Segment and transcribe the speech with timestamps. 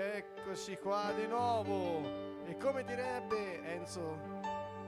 [0.00, 2.00] Eccoci qua di nuovo.
[2.48, 4.16] E come direbbe Enzo,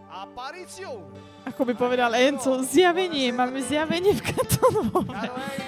[0.08, 1.21] apparizione.
[1.44, 4.72] Ako by povedal Enzo, zjavenie, máme zjavenie v Enzo,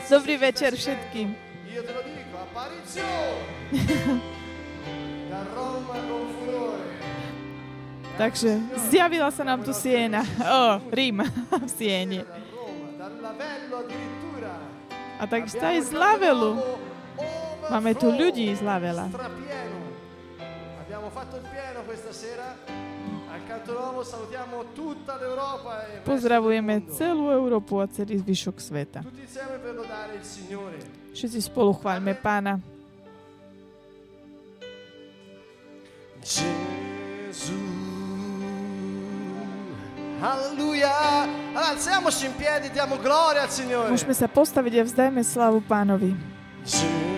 [0.09, 1.37] Dobrý večer všetkým.
[1.77, 3.37] Io te lo dico, apparizione.
[5.29, 6.89] da Roma con furore.
[8.17, 10.25] Takže zjavila sa nám tu Siena.
[10.41, 11.21] O, Rím
[11.53, 12.25] v Siene.
[13.69, 14.57] Addirittura.
[15.21, 16.57] A takisto aj z Lavelu.
[17.75, 19.11] Máme tu ľudí z Lavela.
[19.11, 19.79] Strapieno.
[20.79, 22.55] Abbiamo fatto il pieno questa sera.
[23.35, 29.01] Al Canto Nuovo salutiamo tutta l'Europa e Pozdravujeme celú Európu a celý zvyšok sveta.
[31.11, 32.63] Všetci spolu chváľme pána.
[36.23, 37.59] Gesù.
[40.23, 40.95] Alleluia.
[40.95, 43.91] Allora, alziamoci in piedi, diamo gloria al Signore.
[43.91, 46.15] Môžeme sa postaviť a vzdajme slavu pánovi.
[46.63, 47.14] Gesù.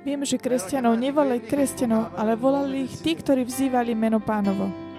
[0.00, 4.90] Vieme, že kresťanov nevolali kresťanov, ale volali ich tí, ktorí vzývali meno pánovo.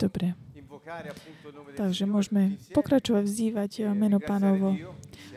[0.00, 0.36] Dobre,
[1.76, 4.76] takže môžeme pokračovať vzývať e meno pánovo.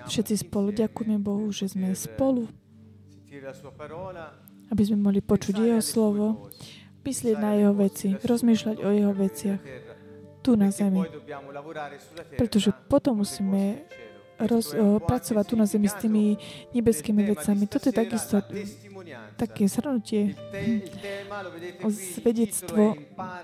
[0.08, 2.48] Všetci spolu ďakujeme Bohu, že sme per spolu,
[4.68, 6.52] Aby sme mohli počuť Jeho slovo,
[7.08, 9.62] myslieť na Jeho veci, rozmýšľať o Jeho veciach
[10.44, 11.04] tu na zemi.
[12.40, 13.84] Pretože potom musíme
[14.40, 16.24] roz, o, anche pracovať tu na zemi s tými
[16.72, 17.66] nebeskými vecami.
[17.66, 18.40] Toto je takisto
[19.36, 20.38] také zhrnutie
[21.82, 22.96] o svedectvo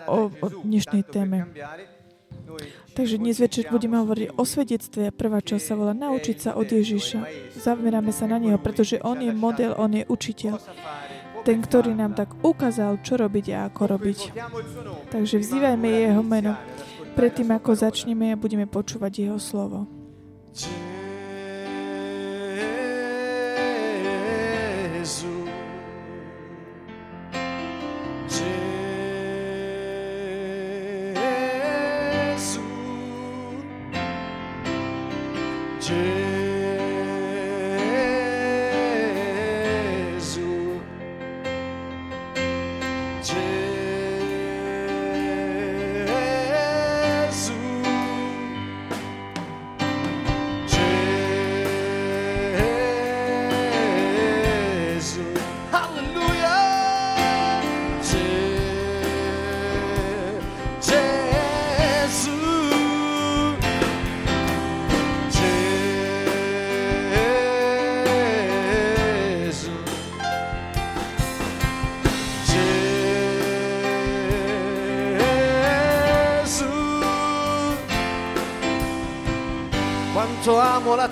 [0.08, 1.50] o- o dnešnej téme.
[2.94, 7.26] Takže dnes večer budeme hovoriť o svedectve prvá časť sa volá Naučiť sa od Ježiša.
[7.58, 10.62] Zameráme sa na Neho, pretože On je model, On je učiteľ.
[11.44, 14.20] Ten, ktorý nám tak ukázal, čo robiť a ako robiť.
[15.12, 16.56] Takže vzývajme Jeho meno.
[17.14, 19.86] Predtým, ako začneme a budeme počúvať Jeho slovo.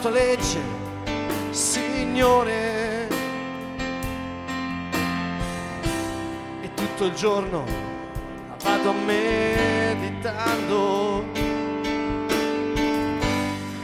[0.02, 0.60] Tua legge,
[1.52, 3.08] Signore.
[6.62, 7.64] E tutto il giorno
[8.64, 10.20] vado meditando.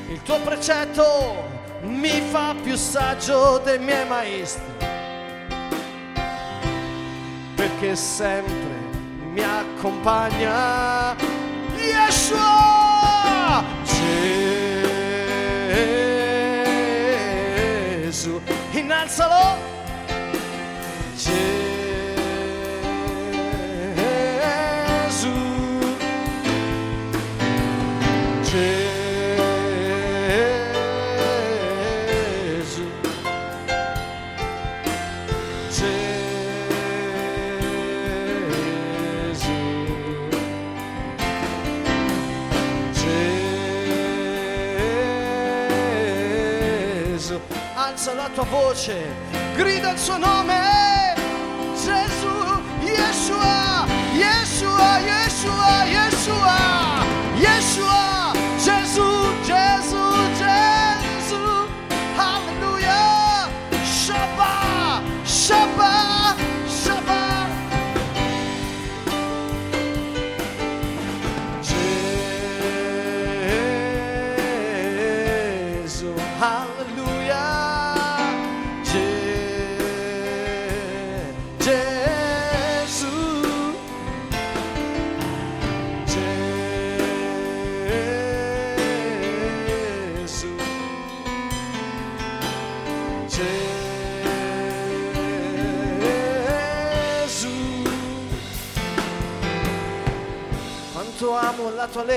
[0.08, 1.46] Il tuo precetto
[1.84, 4.66] mi fa più saggio dei miei maestri.
[7.54, 8.76] Perché sempre
[9.34, 10.97] mi accompagna
[19.08, 19.37] innalzalo Gesù
[48.78, 48.96] voce,
[49.56, 50.77] grida il suo nome,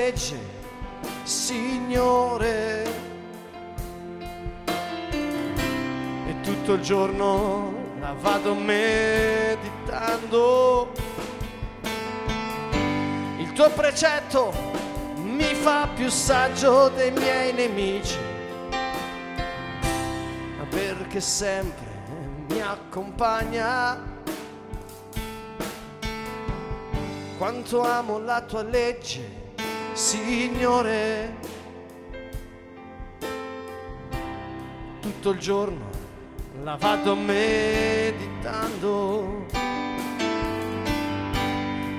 [0.01, 0.39] legge,
[1.25, 2.85] Signore.
[6.27, 9.59] E tutto il giorno la vado meditando.
[13.37, 14.55] Il tuo precetto
[15.17, 18.17] mi fa più saggio dei miei nemici,
[18.71, 21.89] ma perché sempre
[22.49, 24.09] mi accompagna.
[27.37, 29.50] Quanto amo la tua legge,
[30.01, 31.37] Signore.
[34.99, 35.91] Tutto il giorno
[36.63, 38.65] la vado meditando.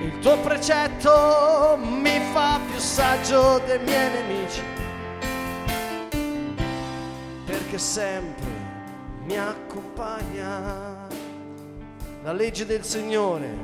[0.02, 4.62] Il tuo precetto mi fa più saggio dei miei nemici,
[7.46, 8.50] perché sempre
[9.26, 11.06] mi accompagna
[12.24, 13.56] la legge del Signore,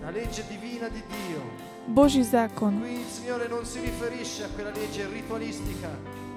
[0.00, 1.72] la legge divina di Dio.
[1.88, 2.80] Boží zákon.
[2.80, 5.88] Qui il Signore non si riferisce a quella legge ritualistica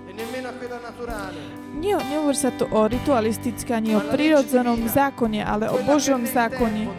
[0.08, 1.40] e nemmeno a quella naturale.
[1.80, 6.88] Nie, nehovorí sa tu o ritualistické ani o prírodzenom zákone, ale o Božom zákone.
[6.88, 6.96] e.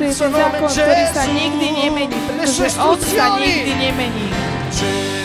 [0.00, 5.19] To je ten zákon, ktorý sa nikdy nemení, pretože On sa nikdy nemení.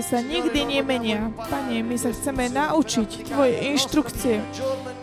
[0.00, 1.32] Sa nikdy nemenia.
[1.36, 4.40] Pane, my sa chceme naučiť Tvoje inštrukcie,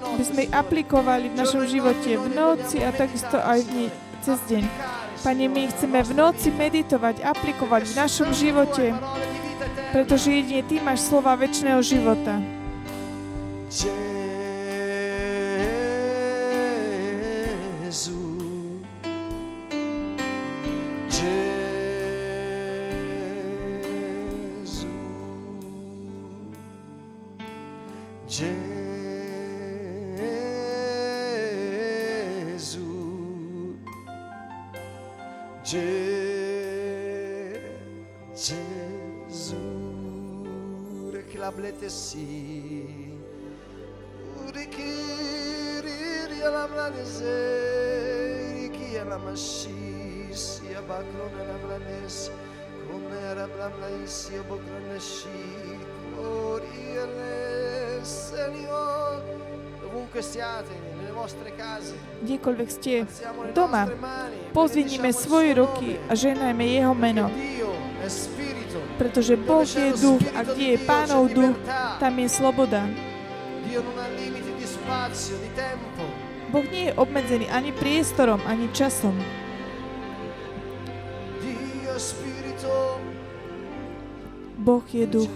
[0.04, 3.88] aby sme ich aplikovali v našom živote v noci a takisto aj v dni,
[4.22, 4.64] cez deň.
[5.22, 8.94] Pane, my chceme v noci meditovať, aplikovať v našom živote,
[9.92, 12.40] pretože jedine Ty máš slova väčšného života.
[41.88, 43.16] Reclablete sì.
[44.46, 52.32] Urikiri la blanese, Riki la mashisi, Abacrone la blanes,
[52.90, 55.80] Conera blamlaisi, Abocroneshi,
[56.16, 59.22] Coriele, Signor,
[59.82, 66.16] dovunque siate, nelle vostre case, Kdekoľvek ste alziamo le doma, e pozvinime svoje ruky a
[66.16, 67.32] ženajme Jeho meno,
[68.98, 71.56] pretože Boh je duch a kde je Pánov duch,
[72.02, 72.82] tam je sloboda.
[76.48, 79.14] Boh nie je obmedzený ani priestorom, ani časom.
[84.58, 85.32] Boh je duch.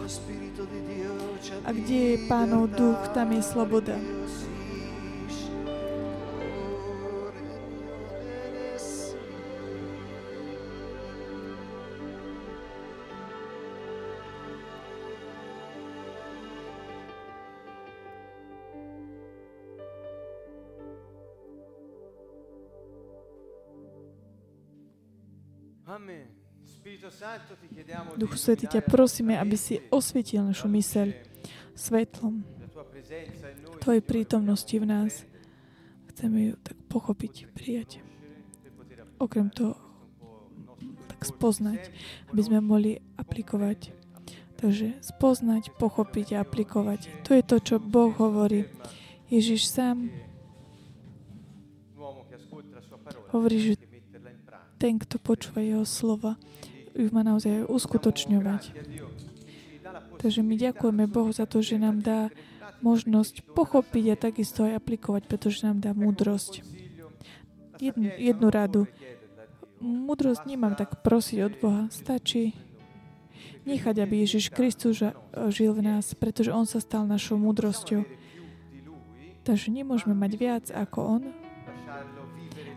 [1.62, 3.96] A kde je Pánov duch, tam je sloboda.
[28.18, 31.14] Duchu di Svetý, ťa prosíme, aby si osvietil našu myseľ
[31.78, 32.42] svetlom
[33.82, 35.26] Tvojej prítomnosti v nás.
[36.14, 38.02] Chceme ju tak pochopiť, prijať.
[38.66, 39.74] applicare Okrem toho,
[41.10, 41.90] tak spoznať,
[42.30, 43.94] aby sme mohli aplikovať.
[44.62, 47.26] Takže spoznať, pochopiť a aplikovať.
[47.26, 48.70] To je to, čo Boh hovorí.
[49.34, 50.14] Ježiš sám
[53.34, 53.91] hovorí, že
[54.82, 56.42] ten, kto počúva jeho slova,
[56.98, 58.74] ju má naozaj uskutočňovať.
[60.18, 62.34] Takže my ďakujeme Bohu za to, že nám dá
[62.82, 66.66] možnosť pochopiť a takisto aj aplikovať, pretože nám dá múdrosť.
[67.78, 68.90] Jednu, jednu radu.
[69.82, 71.84] Múdrosť nemám tak prosiť od Boha.
[71.94, 72.54] Stačí
[73.66, 75.02] nechať, aby Ježiš Kristus
[75.50, 78.06] žil v nás, pretože On sa stal našou múdrosťou.
[79.42, 81.24] Takže nemôžeme mať viac ako On,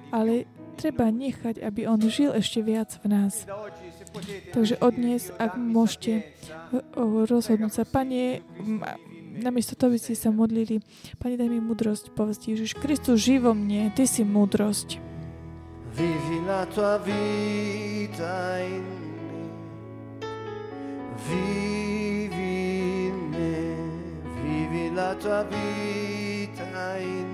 [0.08, 3.46] ale treba nechať, aby On žil ešte viac v nás.
[4.54, 6.28] Takže od dnes, ak môžete
[6.94, 8.42] o- rozhodnúť sa, Pane,
[9.38, 10.82] namiesto toho by ste sa modlili,
[11.18, 14.98] Pane, daj mi múdrosť, povedz Ježiš Kristus, živo mne, Ty si múdrosť.
[15.94, 19.46] Vivi la tua vita in me,
[21.22, 23.54] vivi in me,
[24.42, 27.33] vivi la tua vita in me.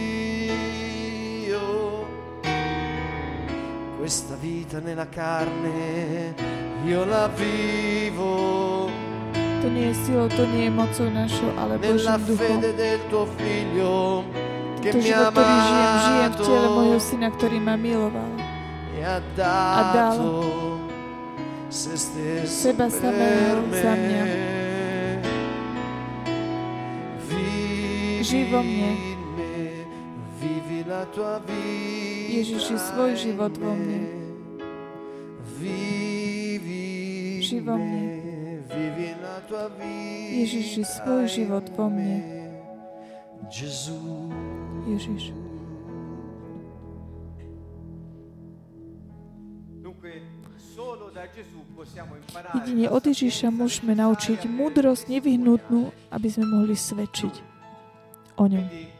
[4.01, 6.33] Questa vita nella carne
[6.87, 8.89] io la vivo
[9.61, 12.33] To nie je silou, to nie je mocou našou, ale Božím duchom.
[12.33, 14.25] fede del tuo figlio
[14.81, 18.31] che To mi ha život, ktorý žijem, žijem v tele syna, ktorý ma miloval.
[18.97, 20.17] e ha dal
[21.69, 24.23] seba samého za mňa.
[24.25, 24.49] me.
[27.29, 29.10] Vivi Žij vo mne.
[32.31, 34.01] Ježiši, svoj život vo mne.
[37.41, 38.03] Žij vo mne.
[40.31, 42.17] Ježiši, svoj život vo mne.
[44.87, 45.33] Ježiš.
[52.61, 57.33] Jedine od Ježiša môžeme naučiť múdrosť nevyhnutnú, aby sme mohli svedčiť
[58.37, 58.90] o ňom.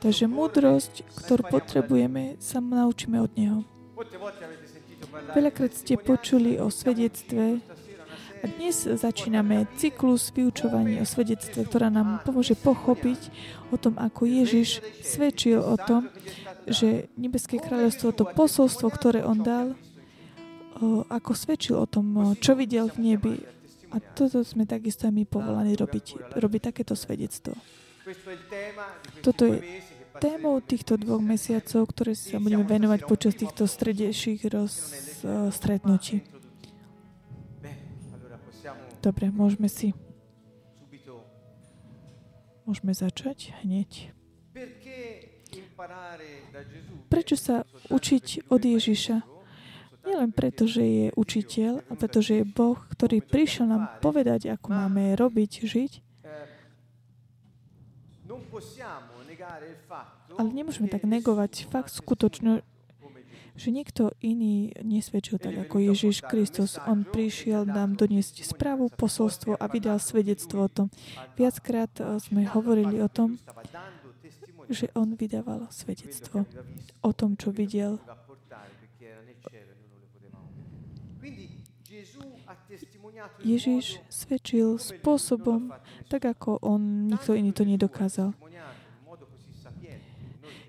[0.00, 3.58] Takže múdrosť, ktorú potrebujeme, sa naučíme od Neho.
[5.36, 7.62] Veľakrát ste počuli o svedectve
[8.42, 13.32] a dnes začíname cyklus vyučovaní o svedectve, ktorá nám pomôže pochopiť
[13.72, 16.12] o tom, ako Ježiš svedčil o tom,
[16.68, 19.72] že Nebeské kráľovstvo, to posolstvo, ktoré on dal,
[21.08, 23.36] ako svedčil o tom, čo videl v nebi.
[23.94, 27.54] A toto sme takisto aj my povolaní robiť, robiť takéto svedectvo.
[29.24, 29.58] Toto je
[30.14, 34.72] Témou týchto dvoch mesiacov, ktoré sa budeme venovať počas týchto stredejších roz,
[35.26, 36.22] o, stretnutí.
[39.02, 39.90] Dobre, môžeme si,
[42.62, 44.14] môžeme začať hneď.
[47.10, 49.16] Prečo sa učiť od Ježiša?
[50.06, 54.70] Nielen preto, že je učiteľ, a preto, že je Boh, ktorý prišiel nám povedať, ako
[54.70, 55.92] máme robiť, žiť,
[60.38, 62.62] ale nemôžeme tak negovať fakt Gesù.
[63.54, 66.74] že nikto iný nesvedčil tak ako Ježiš Kristus.
[66.90, 70.86] On prišiel nám doniesť správu, posolstvo a vydal svedectvo o tom.
[71.38, 73.38] Viackrát eh, sme hovorili o tom,
[74.66, 76.50] že on vydával svedectvo
[76.98, 78.02] o tom, čo videl.
[78.02, 80.82] poteva portare perché era nel cielo e noi non lo potevamo vedere.
[81.20, 81.44] Quindi
[81.84, 83.78] Gesù ha testimoniato in Modo
[84.10, 85.70] svedčil spôsobom,
[86.10, 88.34] tak ako on, nikto iný to nedokázal.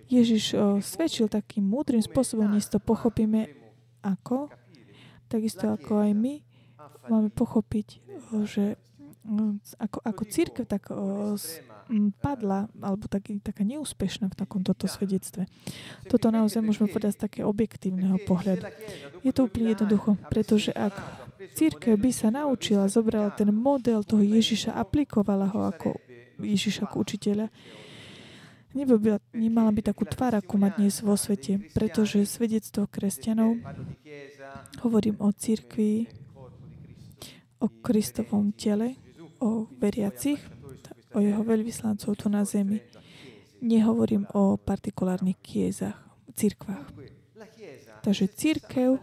[0.05, 3.49] O, svedčil takým múdrym spôsobom, dnes to pochopíme
[4.05, 4.53] ako,
[5.25, 6.45] takisto ako aj my
[7.09, 8.05] máme pochopiť,
[8.45, 8.77] že
[9.81, 10.93] ako, ako církev tak
[12.21, 15.49] padla, alebo taký, taká neúspešná v takom toto svedectve.
[16.05, 18.69] Toto naozaj môžeme povedať z také objektívneho pohľadu.
[19.25, 20.93] Je to úplne jednoducho, pretože ak
[21.53, 25.99] církev by sa naučila, zobrala ten model toho Ježiša, aplikovala ho ako
[26.41, 27.47] Ježiša ako učiteľa,
[28.75, 28.99] Nebo
[29.31, 33.55] nemala by takú tvár, ako má dnes vo svete, pretože svedectvo kresťanov,
[34.83, 36.11] hovorím o církvi,
[37.63, 38.99] o Kristovom tele,
[39.39, 40.43] o veriacich,
[41.15, 42.83] o jeho veľvyslancov tu na zemi.
[43.63, 45.95] Nehovorím o partikulárnych kiezach,
[46.35, 46.91] církvách.
[48.03, 48.99] Takže církev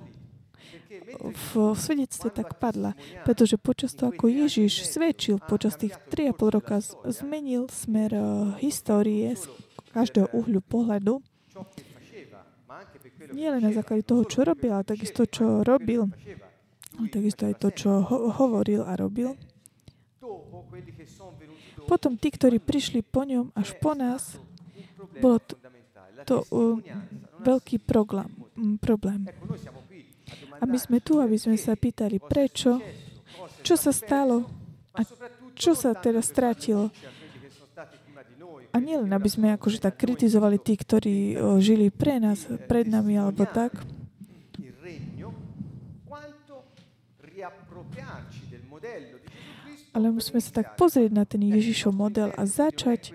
[1.21, 6.76] v, svedectve tak padla, pretože počas toho, ako Ježiš svedčil počas tých 3,5 roka,
[7.09, 8.25] zmenil smer uh,
[8.61, 9.49] histórie z
[9.92, 11.21] každého uhľu pohľadu,
[13.33, 16.11] nie len na základe toho, čo robil, ale takisto, čo robil,
[16.99, 19.38] ale takisto aj to, čo ho- hovoril a robil.
[21.87, 24.38] Potom tí, ktorí prišli po ňom až po nás,
[25.21, 25.54] bolo to,
[26.25, 26.78] to uh,
[27.42, 29.21] veľký mm, problém.
[30.62, 32.78] A my sme tu, aby sme sa pýtali, prečo,
[33.66, 34.47] čo sa stalo
[34.95, 35.02] a
[35.59, 36.95] čo sa teda stratilo.
[38.73, 43.45] A nielen, aby sme akože tak kritizovali tí, ktorí žili pre nás, pred nami alebo
[43.45, 43.85] tak,
[49.92, 53.12] Ale musíme sa tak pozrieť na ten Ježišov model a začať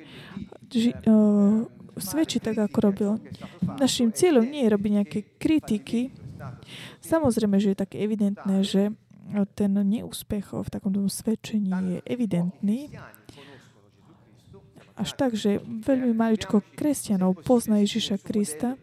[0.70, 1.66] ži, uh,
[1.98, 3.12] svedčiť tak, ako robil.
[3.82, 6.14] Našim cieľom nie je robiť nejaké kritiky.
[7.02, 8.94] Samozrejme, že je také evidentné, že
[9.56, 12.96] ten neúspech v takomto svedčení je evidentný.
[14.98, 18.82] Až tak, že veľmi maličko kresťanov pozná Ježiša Krista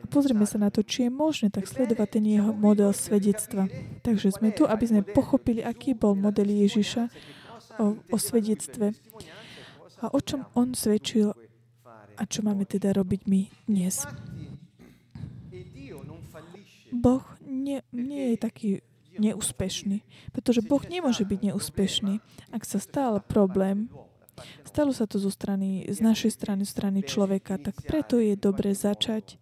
[0.00, 3.70] a pozrieme sa na to, či je možné tak sledovať ten jeho model svedectva.
[4.04, 7.08] Takže sme tu, aby sme pochopili, aký bol model Ježiša
[7.80, 8.92] o, o svedectve
[10.04, 11.32] a o čom on svedčil
[12.20, 14.04] a čo máme teda robiť my dnes.
[16.90, 18.68] Boh nie, nie je taký
[19.18, 22.22] neúspešný, pretože Boh nemôže byť neúspešný.
[22.54, 23.90] Ak sa stal problém,
[24.62, 29.36] stalo sa to zo strany, z našej strany, strany človeka, tak preto je dobre začať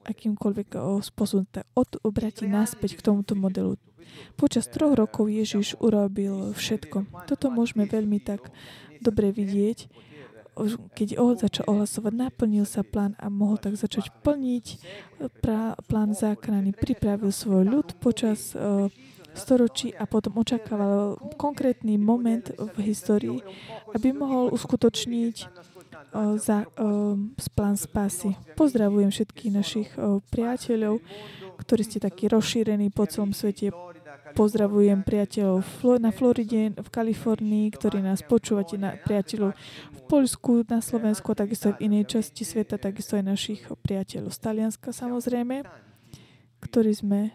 [0.00, 1.46] akýmkoľvek spôsobom
[2.02, 3.76] obratiť naspäť k tomuto modelu.
[4.34, 7.28] Počas troch rokov Ježiš urobil všetko.
[7.30, 8.50] Toto môžeme veľmi tak
[8.98, 9.86] dobre vidieť,
[10.94, 14.66] keď on začal ohlasovať, naplnil sa plán a mohol tak začať plniť
[15.40, 16.76] pra, plán záchrany.
[16.76, 18.88] Pripravil svoj ľud počas uh,
[19.32, 23.38] storočí a potom očakával konkrétny moment v histórii,
[23.94, 27.14] aby mohol uskutočniť uh, za, uh,
[27.54, 28.34] plán spásy.
[28.58, 29.88] Pozdravujem všetkých našich
[30.30, 31.00] priateľov,
[31.60, 33.70] ktorí ste takí rozšírení po celom svete.
[34.34, 35.62] Pozdravujem priateľov
[35.98, 39.54] na Floride, v Kalifornii, ktorí nás počúvate, na priateľov
[39.94, 44.38] v Polsku, na Slovensku, takisto aj v inej časti sveta, takisto aj našich priateľov z
[44.38, 45.66] Talianska samozrejme,
[46.62, 47.30] ktorí sme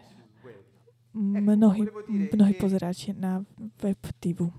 [1.16, 3.40] mnohí, mnohí pozeráte na
[3.80, 4.52] web TV.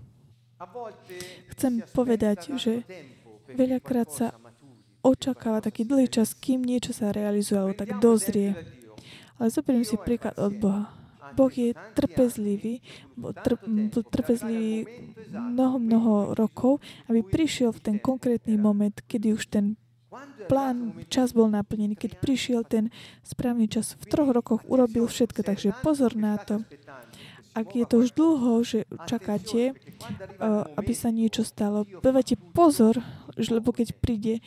[1.54, 2.82] Chcem povedať, že
[3.54, 4.28] veľakrát sa
[5.06, 8.58] očakáva taký dlhý čas, kým niečo sa realizuje, alebo tak dozrie.
[9.38, 10.97] Ale zoberiem si príklad od Boha.
[11.36, 12.80] Boh je trpezlivý,
[13.18, 13.34] bol
[14.08, 14.88] trpezlivý
[15.34, 19.76] mnoho, mnoho rokov, aby prišiel v ten konkrétny moment, kedy už ten
[20.48, 22.00] plán, čas bol naplnený.
[22.00, 22.94] Keď prišiel ten
[23.28, 26.63] správny čas, v troch rokoch urobil všetko, takže pozor na to.
[27.58, 29.74] Ak je to už dlho, že čakáte,
[30.78, 33.02] aby sa niečo stalo, dávajte pozor,
[33.34, 34.46] lebo keď príde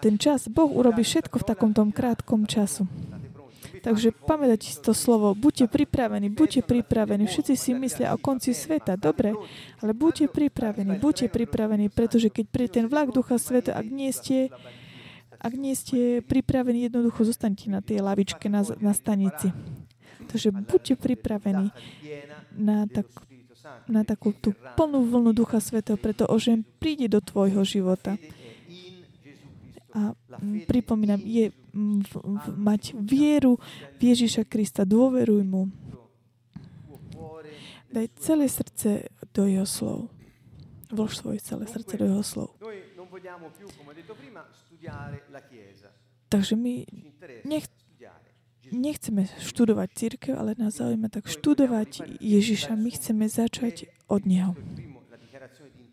[0.00, 2.88] ten čas, Boh urobí všetko v takomto krátkom času.
[3.82, 5.32] Takže pamätajte si to slovo.
[5.32, 7.24] Buďte pripravení, buďte pripravení.
[7.26, 8.98] Všetci si myslia o konci sveta.
[8.98, 9.34] Dobre,
[9.80, 14.50] ale buďte pripravení, buďte pripravení, pretože keď príde ten vlak Ducha Sveta, ak nie ste,
[15.38, 19.54] ak nie ste pripravení, jednoducho zostanete na tej lavičke na, na stanici.
[20.28, 21.72] Takže buďte pripravení
[22.52, 23.06] na, tak,
[23.86, 28.18] na takú tú plnú vlnu Ducha Svetého, pretože príde do tvojho života.
[29.98, 30.14] A
[30.70, 33.58] pripomínam, je v, v, mať vieru
[33.98, 35.66] v Ježiša Krista, dôveruj mu.
[37.90, 40.14] Daj celé srdce do jeho slov.
[40.94, 42.54] Vlož svoje celé srdce do jeho slov.
[46.28, 46.74] Takže my
[47.42, 47.66] nech,
[48.70, 52.78] nechceme študovať církev, ale nás zaujíma tak študovať Ježiša.
[52.78, 54.54] My chceme začať od Neho.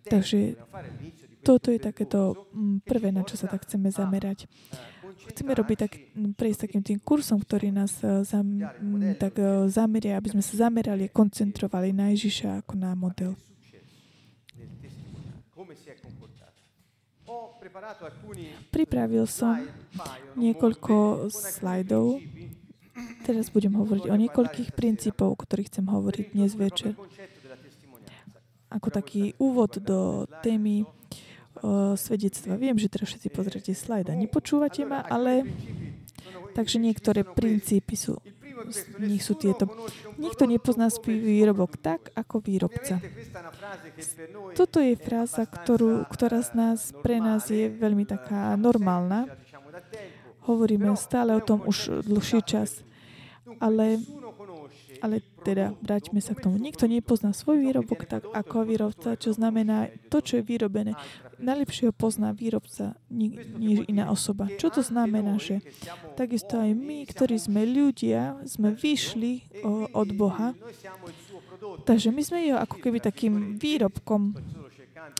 [0.06, 0.54] Takže
[1.46, 4.50] toto je takéto mm, prvé, na čo sa tak chceme zamerať.
[5.30, 9.70] Chceme robiť tak, mm, prejsť takým tým kursom, ktorý nás e, zam, mm, tak e,
[9.70, 13.38] zameria, aby sme sa zamerali koncentrovali na Ježiša ako na model.
[18.72, 19.60] Pripravil som
[20.40, 22.24] niekoľko slajdov.
[23.28, 26.96] Teraz budem hovoriť o niekoľkých princípov, o ktorých chcem hovoriť dnes večer.
[28.72, 30.88] Ako taký úvod do témy
[31.97, 32.56] svedectva.
[32.56, 34.13] Viem, že teraz všetci pozrite slajda.
[34.13, 35.47] Nepočúvate ma, ale
[36.54, 38.21] takže niektoré princípy sú
[39.04, 39.67] nich sú tieto.
[40.15, 43.04] Nikto nepozná svoj výrobok tak, ako výrobca.
[44.56, 49.28] Toto je fráza, ktorú, ktorá z nás, pre nás je veľmi taká normálna.
[50.45, 52.86] Hovoríme stále o tom už dlhší čas.
[53.60, 54.04] Ale
[55.06, 56.58] ale teda vráťme sa k tomu.
[56.58, 60.98] Nikto nepozná svoj výrobok tak ako výrobca, čo znamená to, čo je vyrobené.
[61.38, 64.50] Najlepšie ho pozná výrobca, než iná osoba.
[64.58, 65.62] Čo to znamená, že
[66.18, 69.62] takisto aj my, ktorí sme ľudia, sme vyšli
[69.94, 70.58] od Boha,
[71.86, 74.34] takže my sme jeho ako keby takým výrobkom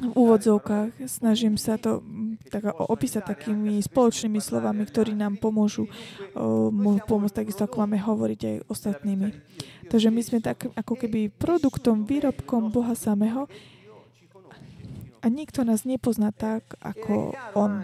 [0.02, 1.08] v úvodzovkách.
[1.08, 5.88] Snažím sa to mm, tak, opísať takými spoločnými slovami, ktorí nám pomôžu
[7.06, 9.28] pomôcť takisto, ako máme hovoriť aj ostatnými.
[9.90, 13.46] Takže my sme tak ako keby produktom, výrobkom Boha samého
[15.22, 17.82] a nikto nás nepozná tak, ako On.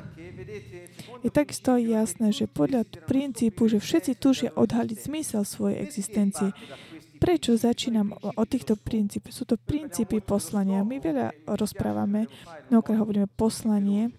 [1.25, 6.53] Je takisto jasné, že podľa princípu, že všetci tužia odhaliť zmysel svojej existencie,
[7.21, 9.29] Prečo začínam o, týchto princípoch?
[9.29, 10.81] Sú to princípy poslania.
[10.81, 12.25] My veľa rozprávame,
[12.73, 14.09] mnohokrát hovoríme poslanie.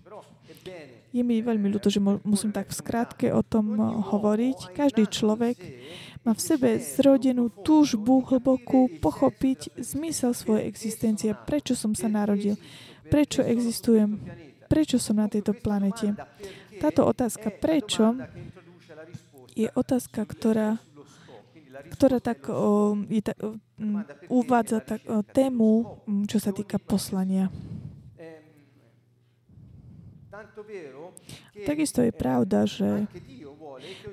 [1.11, 3.75] Je mi veľmi ľúto, že musím tak v skratke o tom
[4.07, 4.71] hovoriť.
[4.71, 5.59] Každý človek
[6.23, 11.35] má v sebe zrodenú túžbu hlbokú pochopiť zmysel svojej existencie.
[11.35, 12.55] Prečo som sa narodil?
[13.11, 14.23] Prečo existujem?
[14.71, 16.15] Prečo som na tejto planete?
[16.79, 18.15] Táto otázka prečo
[19.53, 20.81] je otázka, ktorá
[21.83, 23.59] ktorá tak o, je ta, o,
[24.31, 25.99] uvádza tak, o, tému,
[26.31, 27.51] čo sa týka poslania.
[31.67, 33.09] Takisto je pravda, že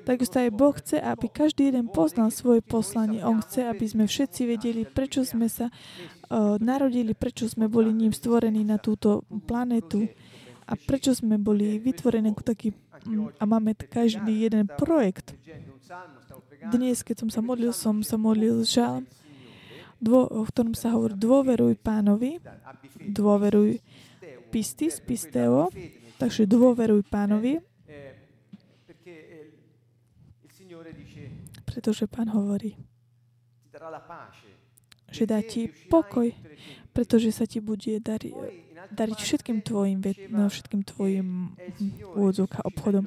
[0.04, 3.22] Takisto aj Boh chce, aby každý jeden poznal svoje poslanie.
[3.22, 8.14] On chce, aby sme všetci vedeli, prečo sme sa uh, narodili, prečo sme boli ním
[8.14, 10.08] stvorení na túto planetu
[10.66, 12.68] a prečo sme boli vytvorení ako taký
[13.40, 15.32] a máme každý jeden projekt.
[16.68, 19.00] Dnes, keď som sa modlil, som sa modlil žal,
[20.00, 22.40] dvo, v ktorom sa hovorí dôveruj pánovi,
[23.00, 23.80] dôveruj
[24.52, 25.72] pistis, pisteo,
[26.20, 27.64] takže dôveruj pánovi,
[31.70, 32.74] pretože pán hovorí,
[35.10, 36.34] že dá ti pokoj,
[36.90, 38.34] pretože sa ti bude dariť,
[38.90, 40.02] dariť všetkým tvojim,
[40.34, 41.54] no, všetkým tvojim
[42.18, 43.06] úvodzovka obchodom.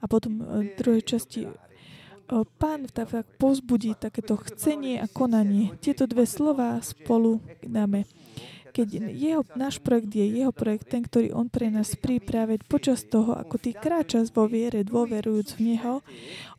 [0.00, 1.48] A potom v druhej časti
[2.56, 5.76] Pán tak pozbudí takéto chcenie a konanie.
[5.76, 8.08] Tieto dve slova spolu dáme.
[8.74, 13.38] Keď jeho, náš projekt je jeho projekt, ten, ktorý on pre nás pripraviť počas toho,
[13.38, 16.02] ako ty kráčaš vo viere, dôverujúc v Neho,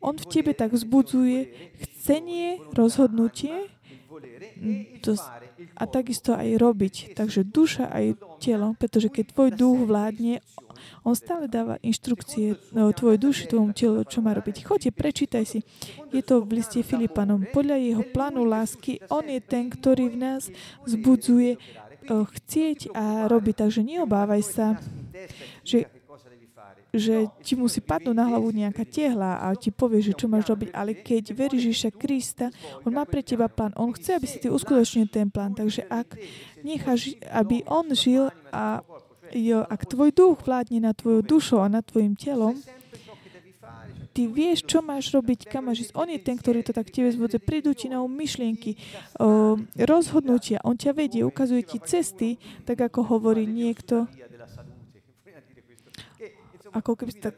[0.00, 3.68] on v tebe tak vzbudzuje chcenie, rozhodnutie
[5.76, 6.94] a takisto aj robiť.
[7.12, 10.40] Takže duša aj telo, pretože keď tvoj duch vládne,
[11.04, 14.64] on stále dáva inštrukcie no, tvojej duši, tvojmu telu, čo má robiť.
[14.64, 15.60] Choďte, prečítaj si.
[16.12, 17.48] Je to v liste Filipanom.
[17.50, 20.42] Podľa jeho plánu lásky, on je ten, ktorý v nás
[20.84, 21.56] zbudzuje
[22.06, 23.54] chcieť a robiť.
[23.66, 24.66] Takže neobávaj sa,
[25.66, 25.90] že
[26.96, 30.72] že ti musí padnúť na hlavu nejaká tehla a ti povie, že čo máš robiť,
[30.72, 32.46] ale keď veríš Ježiša Krista,
[32.82, 33.76] On má pre teba plán.
[33.76, 35.52] On chce, aby si ty uskutočnil ten plán.
[35.52, 36.16] Takže ak
[36.64, 38.80] necháš, aby On žil a
[39.30, 42.56] jo, ak tvoj duch vládne na tvojou dušou a nad tvojim telom,
[44.16, 45.92] ty vieš, čo máš robiť, kam máš ísť.
[45.92, 47.36] On je ten, ktorý to tak tebe zvodze.
[47.36, 48.80] Ti na myšlienky,
[49.20, 50.64] o, rozhodnutia.
[50.64, 54.08] On ťa vedie, ukazuje ti cesty, tak ako hovorí niekto.
[56.72, 57.36] Ako keby tak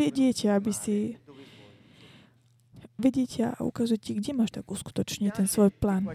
[0.00, 1.20] vediete, aby si
[2.96, 6.08] vedíte a ukazujete, kde máš tak uskutočniť ten svoj plán.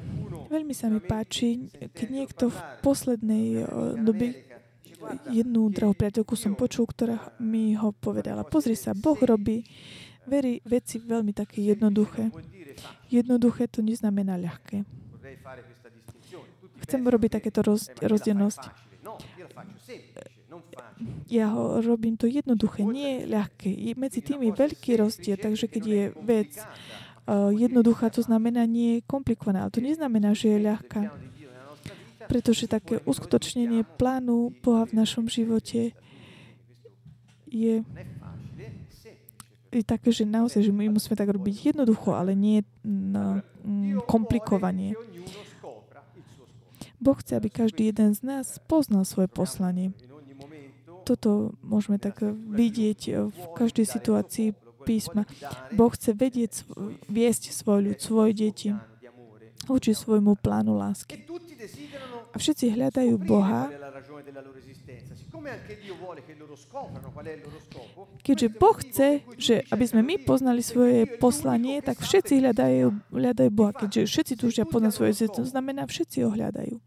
[0.47, 3.67] Veľmi sa mi páči, keď niekto v poslednej
[4.01, 4.46] dobe
[5.31, 8.47] jednu drahú priateľku som počul, ktorá mi ho povedala.
[8.47, 9.63] Pozri sa, Boh robí
[10.27, 12.29] veri, veci veľmi také jednoduché.
[13.07, 14.83] Jednoduché to neznamená ľahké.
[16.87, 18.63] Chcem robiť takéto roz, rozdielnosť.
[21.27, 23.67] Ja ho robím to jednoduché, nie ľahké.
[23.71, 29.03] Je medzi tým je veľký rozdiel, takže keď je vec uh, jednoduchá, to znamená nie
[29.03, 29.67] komplikovaná.
[29.67, 31.01] Ale to neznamená, že je ľahká.
[32.27, 35.95] Pretože také uskutočnenie plánu Boha v našom živote
[37.47, 37.75] je,
[39.71, 43.39] je také, že naozaj, že my musíme tak robiť jednoducho, ale nie no,
[44.03, 44.93] komplikovanie.
[46.99, 49.95] Boh chce, aby každý jeden z nás poznal svoje poslanie
[51.07, 54.51] toto môžeme tak vidieť v každej situácii
[54.83, 55.23] písma.
[55.71, 56.67] Boh chce vedieť,
[57.07, 58.75] viesť svoj ľud, svoje deti
[59.63, 61.23] voči svojmu plánu lásky.
[62.37, 63.65] A všetci hľadajú Boha,
[68.21, 73.73] keďže Boh chce, že aby sme my poznali svoje poslanie, tak všetci hľadajú, hľadajú Boha.
[73.73, 76.77] Keďže všetci túžia poznať svoje to znamená, všetci ho hľadajú.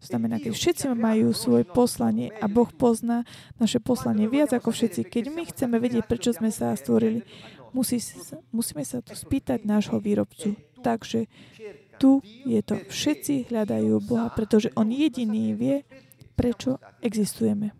[0.00, 3.28] To znamená, keď všetci majú svoje poslanie a Boh pozná
[3.60, 7.20] naše poslanie viac ako všetci, keď my chceme vedieť, prečo sme sa stvorili,
[7.76, 8.00] musí,
[8.48, 10.56] musíme sa tu spýtať nášho výrobcu.
[10.80, 11.28] Takže
[11.96, 12.76] tu je to.
[12.76, 15.82] Všetci hľadajú Boha, pretože On jediný vie,
[16.36, 17.72] prečo existujeme.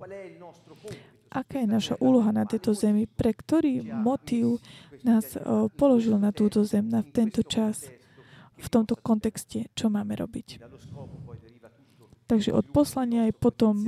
[1.29, 3.05] Aká je naša úloha na tejto zemi?
[3.05, 4.65] Pre ktorý motív
[5.05, 5.37] nás
[5.77, 7.85] položil na túto zem, na tento čas,
[8.57, 10.65] v tomto kontexte, čo máme robiť?
[12.25, 13.85] Takže od poslania aj potom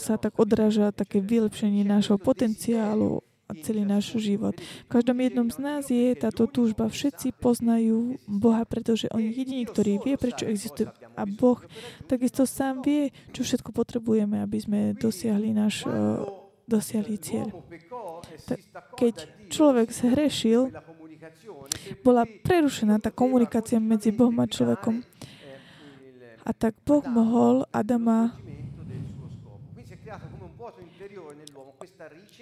[0.00, 3.20] sa tak odráža také vylepšenie nášho potenciálu
[3.62, 4.56] celý náš život.
[4.58, 6.88] V každom jednom z nás je táto túžba.
[6.88, 10.88] Všetci poznajú Boha, pretože On je jediný, ktorý vie, prečo existuje.
[11.14, 11.60] A Boh
[12.08, 15.84] takisto sám vie, čo všetko potrebujeme, aby sme dosiahli náš
[16.64, 17.52] dosiahli cieľ.
[18.96, 19.14] Keď
[19.52, 20.72] človek zhrešil,
[22.00, 25.04] bola prerušená tá komunikácia medzi Bohom a človekom.
[26.44, 28.36] A tak Boh mohol Adama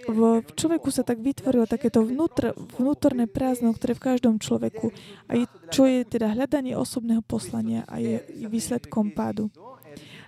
[0.09, 4.91] v človeku sa tak vytvorilo takéto vnútr, vnútorné prázdno, ktoré v každom človeku,
[5.31, 9.53] a je, čo je teda hľadanie osobného poslania a je výsledkom pádu.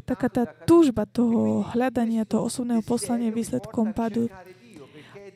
[0.05, 4.29] Taká tá túžba toho hľadania, toho osobného poslania je výsledkom pádu.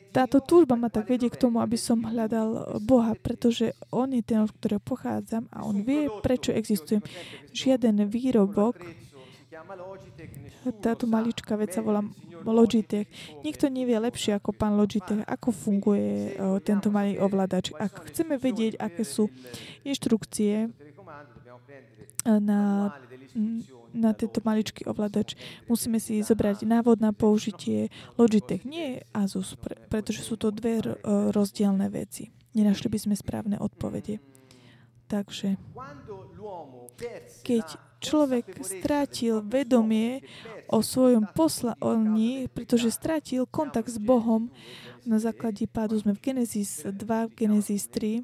[0.09, 4.41] Táto túžba ma tak vedie k tomu, aby som hľadal Boha, pretože On je ten,
[4.41, 7.01] od ktorého pochádzam a On vie, prečo existujem.
[7.53, 8.77] Žiaden výrobok,
[10.83, 12.03] táto maličká vec sa volá
[12.39, 13.11] Logitech.
[13.43, 17.75] Nikto nevie lepšie ako pán Logitech, ako funguje tento malý ovládač.
[17.75, 19.27] Ak chceme vedieť, aké sú
[19.83, 20.71] inštrukcie
[22.23, 22.91] na
[23.93, 25.33] na tento maličký ovládač.
[25.65, 27.89] Musíme si zobrať návod na použitie
[28.21, 30.81] Logitech, nie Asus, pre, pretože sú to dve
[31.33, 32.29] rozdielne veci.
[32.53, 34.21] Nenašli by sme správne odpovede.
[35.09, 35.57] Takže
[37.41, 37.65] keď
[37.99, 40.23] človek strátil vedomie
[40.71, 44.49] o svojom poslaní, pretože strátil kontakt s Bohom
[45.03, 46.95] na základe pádu, sme v Genesis 2,
[47.29, 48.23] v Genesis 3,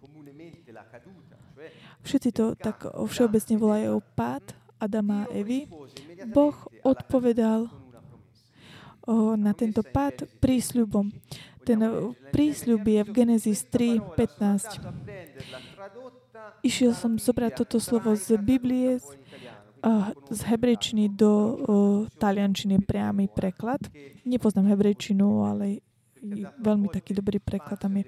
[2.05, 5.65] všetci to tak všeobecne volajú pád, Adama a Evy,
[6.29, 7.71] Boh odpovedal
[9.39, 11.09] na tento pád prísľubom.
[11.65, 11.81] Ten
[12.29, 14.77] prísľub je v Genesis 3.15.
[16.61, 19.01] Išiel som zobrať toto slovo z Biblie,
[20.33, 21.61] z hebrejčiny do
[22.17, 23.79] taliančiny priamy preklad.
[24.25, 25.85] Nepoznám hebrejčinu, ale
[26.57, 28.05] veľmi taký dobrý preklad tam je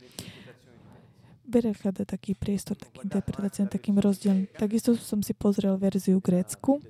[1.47, 4.51] prechádza taký priestor, taký interpretácia takým rozdielom.
[4.51, 6.83] Takisto som si pozrel verziu grécku.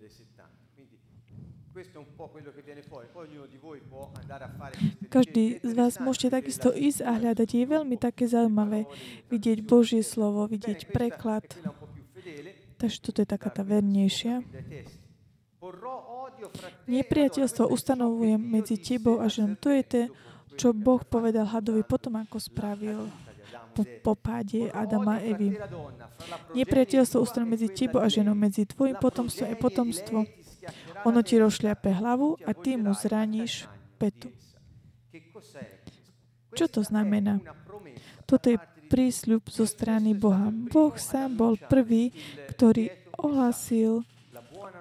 [5.14, 7.50] Každý z vás môžete takisto ísť a hľadať.
[7.54, 8.90] Je veľmi také zaujímavé
[9.30, 11.46] vidieť Božie slovo, vidieť preklad.
[12.78, 14.46] Takže toto je taká tá vernejšia.
[16.86, 19.58] Nepriateľstvo ustanovujem medzi tebou a ženom.
[19.58, 20.02] To je to,
[20.58, 23.10] čo Boh povedal hadovi potom, ako spravil
[23.74, 25.54] po, po páde Adama a Evy.
[26.54, 30.18] Nepriateľstvo ustane medzi tebou a ženou, medzi tvojim potomstvom a potomstvo.
[31.06, 34.30] Ono ti rozšliape hlavu a ty mu zraníš petu.
[36.54, 37.38] Čo to znamená?
[38.26, 40.50] Toto je prísľub zo strany Boha.
[40.50, 42.16] Boh sám bol prvý,
[42.56, 44.08] ktorý ohlasil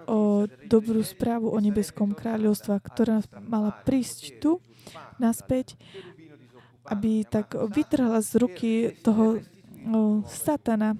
[0.06, 4.62] o dobrú správu o nebeskom kráľovstva, ktorá mala prísť tu
[5.18, 5.74] naspäť
[6.86, 10.94] aby tak vytrhla z ruky toho o, satana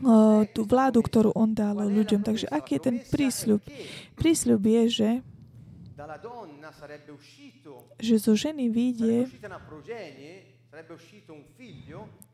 [0.00, 2.24] o, tú vládu, ktorú on dal ľuďom.
[2.24, 3.60] Takže aký je ten prísľub?
[4.16, 5.10] Prísľub je, že
[8.02, 9.30] že zo ženy vyjde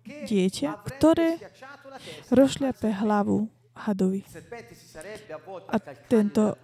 [0.07, 1.37] dieťa, ktoré
[2.33, 3.49] rozšľape hlavu
[3.81, 4.21] hadovi.
[5.69, 5.77] A
[6.09, 6.57] tento,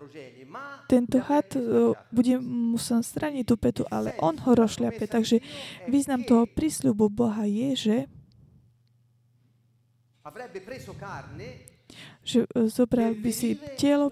[0.85, 1.61] tento had e,
[2.13, 5.09] bude musieť straniť tú petu, ale on ho rozšľape.
[5.09, 5.41] Takže
[5.89, 7.97] význam toho prísľubu Boha je, že
[12.27, 14.11] že e, zobral by si telo,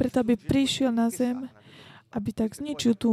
[0.00, 1.44] preto aby prišiel na zem
[2.14, 3.10] aby tak zničil tú,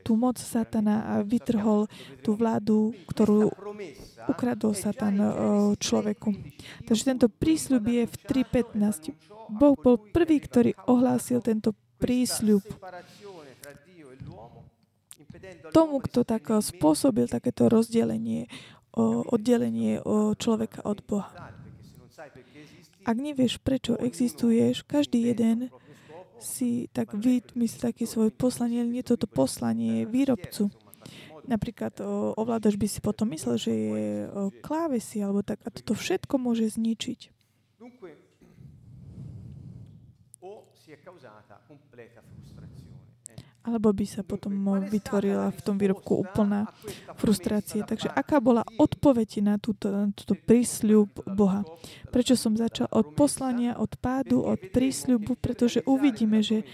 [0.00, 1.84] tú moc Satana a vytrhol
[2.24, 3.52] tú vládu, ktorú
[4.24, 5.20] ukradol Satan
[5.76, 6.32] človeku.
[6.88, 8.14] Takže tento prísľub je v
[8.48, 9.12] 3.15.
[9.52, 12.64] Boh bol prvý, ktorý ohlásil tento prísľub
[15.76, 18.48] tomu, kto tak spôsobil takéto rozdelenie,
[19.28, 20.00] oddelenie
[20.40, 21.52] človeka od Boha.
[23.02, 25.74] Ak nevieš, prečo existuješ, každý jeden
[26.42, 30.68] si tak vymyslí taký svoj poslanie, ale nie toto poslanie výrobcu.
[31.42, 31.98] Napríklad
[32.38, 36.70] ovládač by si potom myslel, že je o, klávesy alebo tak a toto všetko môže
[36.70, 37.34] zničiť.
[43.62, 44.58] Alebo by sa potom
[44.90, 46.66] vytvorila v tom výrobku úplná
[47.14, 47.86] frustrácia.
[47.86, 51.62] Takže aká bola odpoveď na túto, túto prísľub Boha?
[52.10, 55.38] Prečo som začal od poslania, od pádu, od prísľubu?
[55.38, 56.66] Pretože uvidíme, že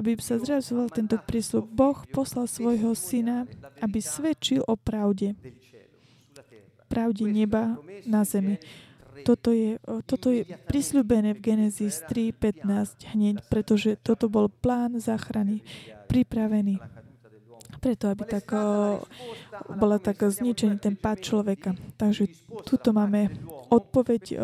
[0.00, 3.44] aby sa zrealizoval tento prísľub, Boh poslal svojho syna,
[3.84, 5.36] aby svedčil o pravde.
[6.88, 7.76] Pravde neba
[8.08, 8.56] na zemi.
[9.20, 9.76] Toto je,
[10.08, 15.60] toto je prisľúbené v Genesis 3.15 hneď, pretože toto bol plán záchrany
[16.10, 16.82] pripravený.
[17.78, 18.50] Preto, aby tak
[19.78, 21.78] bola tak zničený ten pád človeka.
[21.94, 22.26] Takže
[22.66, 23.30] tuto máme
[23.70, 24.36] odpoveď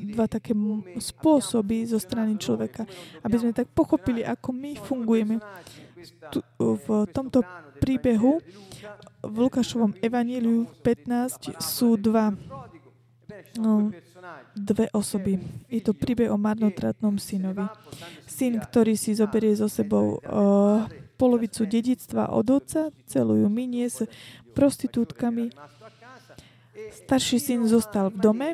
[0.00, 0.52] dva také
[0.98, 2.84] spôsoby zo strany človeka,
[3.22, 5.38] aby sme tak pochopili, ako my fungujeme.
[6.60, 7.44] V tomto
[7.80, 8.40] príbehu
[9.20, 12.32] v Lukášovom evaníliu 15 sú dva
[13.60, 13.92] no,
[14.54, 15.38] dve osoby.
[15.68, 17.64] Je to príbeh o marnotratnom synovi.
[18.24, 20.86] Syn, ktorý si zoberie so sebou uh,
[21.20, 24.06] polovicu dedictva od otca, celú ju minie s
[24.56, 25.52] prostitútkami.
[27.04, 28.48] Starší syn zostal v dome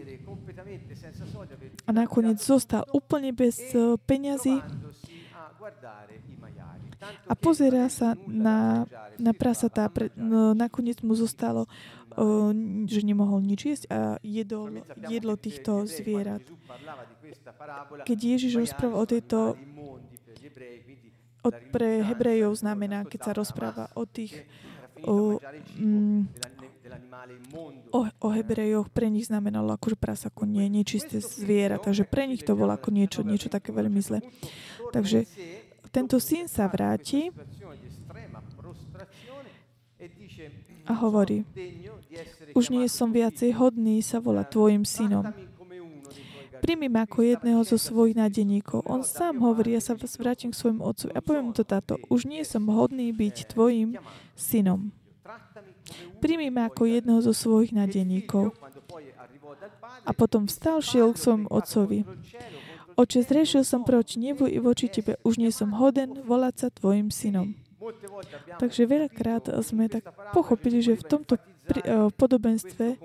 [1.87, 4.59] a nakoniec zostal úplne bez uh, peňazí
[7.03, 8.89] a pozerá sa na,
[9.21, 9.89] na prasatá.
[9.93, 11.69] Pre, no, nakoniec mu zostalo,
[12.17, 12.51] uh,
[12.89, 16.43] že nemohol nič jesť a jedol, jedlo týchto zvierat.
[18.09, 19.59] Keď Ježiš rozpráva o tejto
[21.47, 24.43] od, pre Hebrejov znamená, keď sa rozpráva o tých
[25.05, 25.39] o,
[25.79, 26.23] mm,
[27.93, 32.57] o, o Hebrejoch, pre nich znamenalo akože prasa nie, nečisté zviera, takže pre nich to
[32.57, 34.25] bolo ako niečo, niečo také veľmi zlé.
[34.95, 35.27] Takže
[35.97, 37.33] tento syn sa vráti
[40.85, 41.49] a hovorí,
[42.53, 45.25] už nie som viacej hodný sa volať tvojim synom.
[46.61, 48.85] Príjmi ma ako jedného zo svojich nádeníkov.
[48.85, 51.97] On sám hovorí, ja sa vrátim k svojmu otcovi a poviem to táto.
[52.13, 53.97] Už nie som hodný byť tvojim
[54.37, 54.93] synom.
[56.21, 58.53] Príjmi ma ako jedného zo svojich nádeníkov.
[60.05, 62.05] A potom vstal, šiel k svojmu otcovi.
[62.97, 65.21] Oče, zrešil som proti nebu i voči Tebe.
[65.21, 67.53] Už nie som hoden volať sa Tvojim synom.
[68.57, 71.37] Takže veľakrát sme tak pochopili, že v tomto
[71.69, 72.97] pri, uh, podobenstve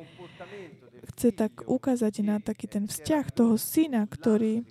[1.12, 4.63] chce tak ukázať na taký ten vzťah toho syna, ktorý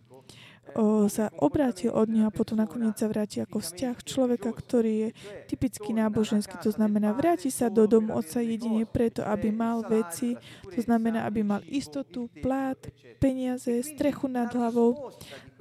[1.10, 5.08] sa obrátil od neho a potom nakoniec sa vráti ako vzťah človeka, ktorý je
[5.50, 6.56] typicky náboženský.
[6.62, 11.42] To znamená, vráti sa do domu otca jedine preto, aby mal veci, to znamená, aby
[11.42, 12.78] mal istotu, plát,
[13.18, 15.10] peniaze, strechu nad hlavou.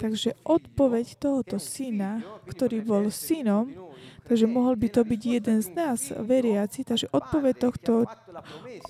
[0.00, 3.90] Takže odpoveď tohoto syna, ktorý bol synom,
[4.30, 6.86] Takže mohol by to byť jeden z nás, veriaci.
[6.86, 8.06] Takže odpoveď tohto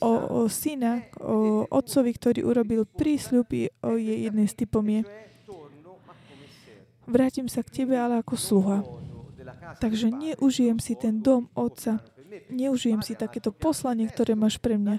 [0.05, 5.01] o, o syna, o otcovi, ktorý urobil prísľub, je, je jedným z typom je
[7.11, 8.79] vrátim sa k tebe, ale ako sluha.
[9.83, 11.99] Takže neužijem si ten dom otca.
[12.51, 14.97] Neužijem si takéto poslanie, ktoré máš pre mňa.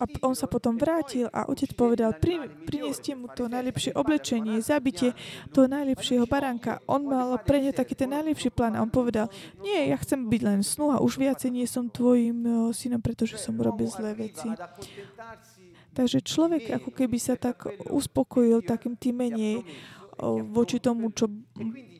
[0.00, 5.12] A on sa potom vrátil a otec povedal, pri, prinieste mu to najlepšie oblečenie, zabite
[5.52, 6.80] toho najlepšieho baránka.
[6.88, 9.28] On mal pre ne taký ten najlepší plán a on povedal,
[9.60, 13.36] nie, ja chcem byť len snu a už viacej nie som tvojim eh, synom, pretože
[13.36, 14.48] som robil zlé veci.
[15.94, 19.62] Takže človek ako keby sa tak uspokojil takým tým menej
[20.50, 21.30] voči tomu, čo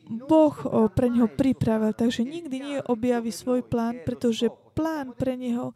[0.05, 0.55] Boh
[0.93, 1.91] pre neho pripravil.
[1.95, 5.71] Takže nikdy nie objaví svoj plán, pretože plán pre neho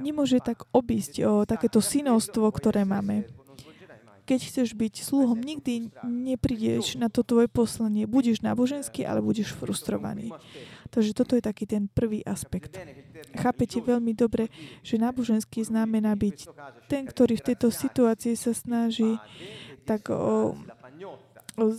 [0.00, 3.28] nemôže tak obísť o takéto synovstvo, ktoré máme.
[4.28, 8.04] Keď chceš byť sluhom, nikdy neprídeš na to tvoje poslanie.
[8.04, 10.36] Budeš náboženský, ale budeš frustrovaný.
[10.92, 12.76] Takže toto je taký ten prvý aspekt.
[13.32, 14.52] Chápete veľmi dobre,
[14.84, 16.44] že náboženský znamená byť
[16.92, 19.16] ten, ktorý v tejto situácii sa snaží
[19.88, 20.52] tak o,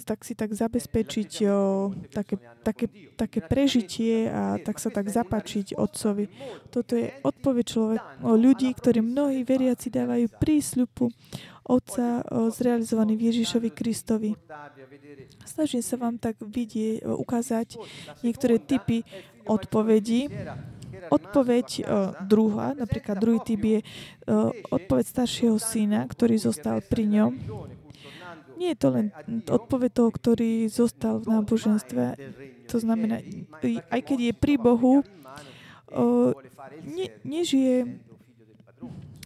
[0.05, 6.27] tak si tak zabezpečiť o, také, také, také prežitie a tak sa tak zapačiť otcovi.
[6.69, 11.09] Toto je odpoveď človek, o ľudí, ktorí mnohí veriaci dávajú prísľupu
[11.69, 14.33] Otca o, zrealizovaný v Ježišovi Kristovi.
[15.45, 17.77] Snažím sa vám tak vidieť, ukázať
[18.25, 19.05] niektoré typy
[19.45, 20.33] odpovedí.
[21.13, 21.81] Odpoveď o,
[22.25, 23.79] druhá, napríklad druhý typ je
[24.25, 27.31] o, odpoveď staršieho syna, ktorý zostal pri ňom
[28.59, 29.07] nie je to len
[29.47, 32.03] odpoveď toho, ktorý zostal v náboženstve.
[32.67, 33.23] To znamená,
[33.87, 34.99] aj keď je pri Bohu,
[36.83, 37.87] ne, nežije,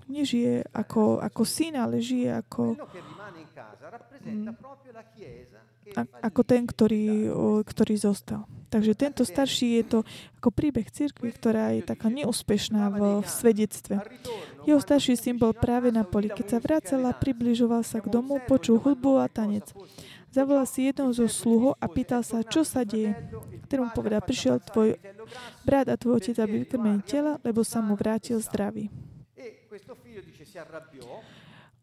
[0.05, 2.77] nežije ako, ako syn, ale žije ako,
[6.21, 7.33] ako ten, ktorý,
[7.65, 8.45] ktorý zostal.
[8.73, 9.99] Takže tento starší je to
[10.41, 14.01] ako príbeh cirkvi, ktorá je taká neúspešná v, v svedectve.
[14.65, 16.33] Jeho starší syn bol práve na poli.
[16.33, 19.69] Keď sa vracala, približoval sa k domu, počul hudbu a tanec.
[20.33, 23.13] Zavolal si jednoho zo sluhov a pýtal sa, čo sa deje.
[23.69, 24.97] Ktorý mu povedal, prišiel tvoj
[25.61, 28.89] brat a tvoj otec, aby vykrmili tela, lebo sa mu vrátil zdravý.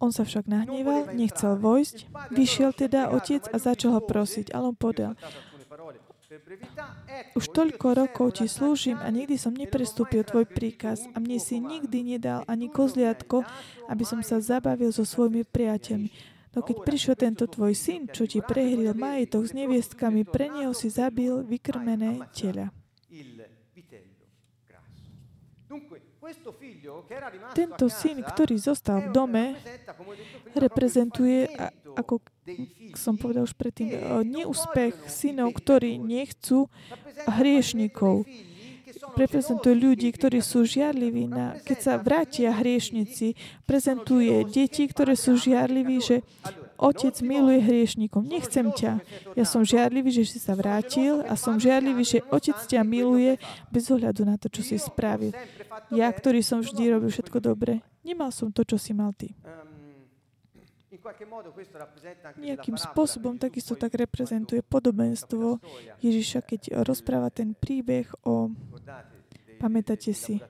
[0.03, 4.77] On sa však nahneval, nechcel vojsť, vyšiel teda otec a začal ho prosiť, ale on
[4.77, 5.15] povedal,
[7.35, 12.07] už toľko rokov ti slúžim a nikdy som neprestúpil tvoj príkaz a mne si nikdy
[12.07, 13.43] nedal ani kozliatko,
[13.91, 16.11] aby som sa zabavil so svojimi priateľmi.
[16.55, 20.91] No keď prišiel tento tvoj syn, čo ti prehril majetok s neviestkami, pre neho si
[20.91, 22.71] zabil vykrmené tela.
[27.55, 29.45] Tento syn, ktorý zostal v dome,
[30.55, 31.51] reprezentuje,
[31.97, 32.23] ako
[32.99, 33.95] som povedal už predtým,
[34.27, 36.67] neúspech synov, ktorí nechcú
[37.27, 38.27] hriešnikov.
[39.15, 46.03] reprezentuje ľudí, ktorí sú žiarliví, na, keď sa vrátia hriešnici, prezentuje deti, ktoré sú žiarliví,
[46.03, 46.17] že
[46.81, 48.25] Otec miluje hriešnikom.
[48.25, 49.05] Nechcem ťa.
[49.37, 53.37] Ja som žiarlivý, že si sa vrátil a som žiarlivý, že Otec ťa miluje
[53.69, 55.37] bez ohľadu na to, čo si spravil.
[55.93, 59.37] Ja, ktorý som vždy robil všetko dobre, nemal som to, čo si mal ty.
[62.37, 65.59] Nejakým spôsobom takisto tak reprezentuje podobenstvo
[66.05, 68.53] Ježiša, keď rozpráva ten príbeh o,
[69.57, 70.41] pamätáte si,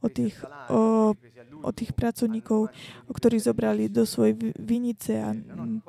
[0.00, 0.36] o tých,
[0.72, 1.12] o,
[1.60, 2.72] o tých pracovníkov,
[3.12, 5.36] ktorí zobrali do svojej vinice a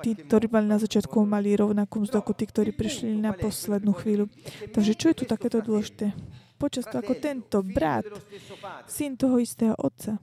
[0.03, 4.27] tí, ktorí mali na začiatku, mali rovnakú mzdu ako tí, ktorí prišli na poslednú chvíľu.
[4.75, 6.11] Takže čo je tu takéto dôležité?
[6.61, 8.05] Počas toho, ako tento brat,
[8.85, 10.21] syn toho istého otca,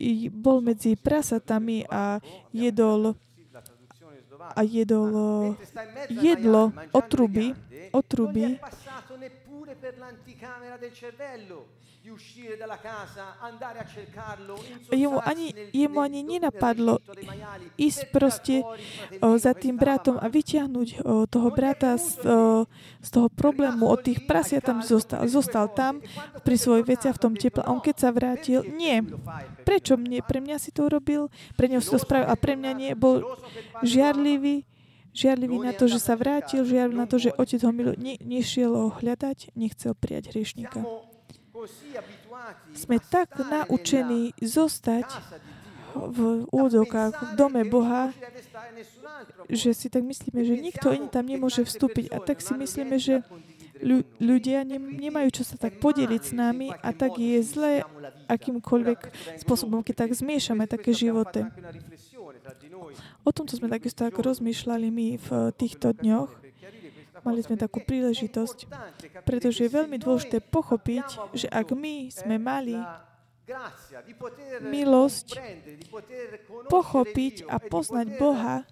[0.00, 2.24] i bol medzi prasatami a
[2.56, 3.12] jedol
[4.56, 5.52] a jedol
[6.08, 7.52] jedlo otruby,
[7.92, 8.56] otruby
[14.88, 16.96] Jemu ani, jemu ani nenapadlo
[17.76, 18.64] ísť proste
[19.20, 22.64] o, za tým bratom a vyťahnuť o, toho brata z, o,
[23.04, 25.28] z toho problému od tých prasiat tam zostal.
[25.28, 26.00] Zostal tam
[26.40, 27.60] pri svojich veciach v tom teple.
[27.60, 29.04] A on keď sa vrátil, nie.
[29.68, 30.24] Prečo mne?
[30.24, 31.28] Pre mňa si to urobil,
[31.60, 32.90] pre ňo si to spravil a pre mňa nie.
[32.96, 33.28] Bol
[33.84, 34.64] žiarlivý,
[35.12, 38.72] žiarlivý na to, že sa vrátil, žiarlivý na to, že otec ho miluje, ne, nešiel
[38.72, 40.80] ho hľadať, nechcel prijať hriešníka.
[42.74, 45.08] Sme tak naučení zostať
[45.90, 48.14] v úvodokách v dome Boha,
[49.50, 52.14] že si tak myslíme, že nikto iný tam nemôže vstúpiť.
[52.14, 53.26] A tak si myslíme, že
[54.20, 57.82] ľudia nemajú čo sa tak podeliť s nami a tak je zlé
[58.28, 58.98] akýmkoľvek
[59.40, 61.48] spôsobom, keď tak zmiešame také životy.
[63.24, 66.39] O tomto sme takisto tak rozmýšľali my v týchto dňoch.
[67.20, 68.58] Mali sme takú príležitosť,
[69.28, 71.06] pretože je veľmi dôležité pochopiť,
[71.36, 72.80] že ak my sme mali
[74.62, 75.36] milosť
[76.70, 78.62] pochopiť a poznať Boha,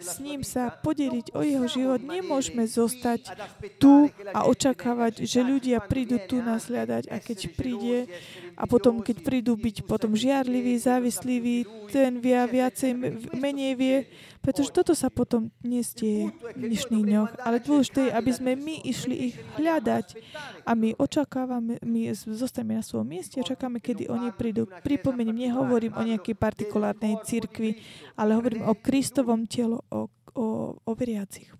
[0.00, 3.28] s ním sa podeliť o jeho život, nemôžeme zostať
[3.76, 8.08] tu a očakávať, že ľudia prídu tu nás hľadať a keď príde
[8.56, 12.90] a potom, keď prídu byť potom žiarliví, závislivý, ten vie viacej,
[13.36, 13.96] menej vie,
[14.40, 17.30] pretože toto sa potom nestie v dnešných dňoch.
[17.44, 20.16] Ale dôležité je, aby sme my išli ich hľadať
[20.64, 24.64] a my očakávame, my zostaneme na svojom mieste a čakáme, kedy oni prídu.
[24.80, 27.84] Pripomeniem, nehovorím o nejakej partikulárnej cirkvi,
[28.16, 30.46] ale hovorím o Kristovom telo, o, o,
[30.80, 31.52] o veriacich.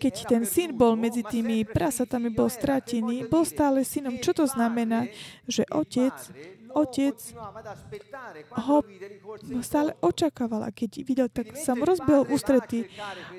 [0.00, 4.16] Keď ten syn bol medzi tými prasatami, bol stratený, bol stále synom.
[4.16, 5.12] Čo to znamená?
[5.44, 6.16] Že otec
[6.72, 7.16] otec
[8.54, 8.76] ho
[9.60, 12.86] stále očakával a keď videl, tak sa mu rozbehol ústretí.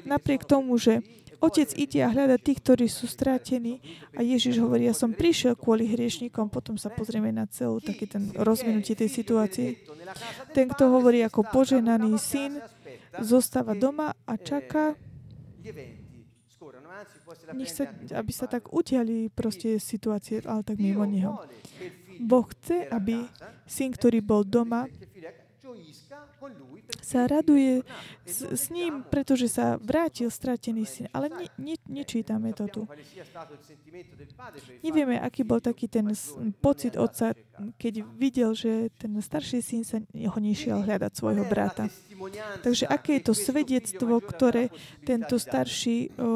[0.03, 1.01] Napriek tomu, že
[1.41, 3.81] otec ide a hľada tých, ktorí sú strátení
[4.13, 8.29] a Ježiš hovorí, ja som prišiel kvôli hriešnikom, potom sa pozrieme na celú taký ten
[8.37, 9.81] rozvinutie tej situácie.
[10.53, 12.61] Ten, kto hovorí ako poženaný syn,
[13.19, 14.93] zostáva doma a čaká,
[17.57, 21.41] nech sa, aby sa tak utiali proste situácie, ale tak mimo neho.
[22.19, 23.23] Boh chce, aby
[23.63, 24.89] syn, ktorý bol doma,
[27.01, 27.85] sa raduje
[28.25, 31.05] s, s ním, pretože sa vrátil stratený syn.
[31.13, 32.81] Ale ne, ne, nečítame to tu.
[34.81, 36.09] Nevieme, aký bol taký ten
[36.59, 37.37] pocit otca,
[37.77, 41.87] keď videl, že ten starší syn sa ho nešiel hľadať svojho brata.
[42.61, 44.69] Takže aké je to svedectvo, ktoré
[45.05, 46.27] tento starší o, o,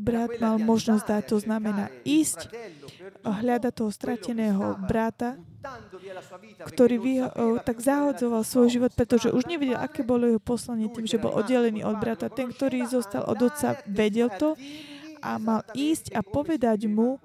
[0.00, 1.22] brat mal možnosť dať?
[1.32, 2.48] To znamená ísť
[3.24, 5.36] hľadať toho strateného brata,
[6.62, 11.06] ktorý vy, o, tak zahodzoval svoj život, pretože už nevedel, aké bolo jeho poslanie tým,
[11.06, 12.26] že bol oddelený od brata.
[12.28, 14.58] Ten, ktorý zostal od otca, vedel to
[15.22, 17.22] a mal ísť a povedať mu,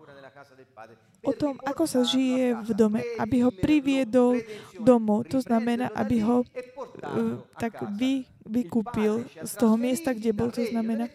[1.21, 4.41] o tom, ako sa žije v dome, aby ho priviedol
[4.81, 5.29] domov.
[5.29, 10.49] To znamená, aby ho uh, tak vy, vykúpil z toho miesta, kde bol.
[10.49, 11.13] To znamená,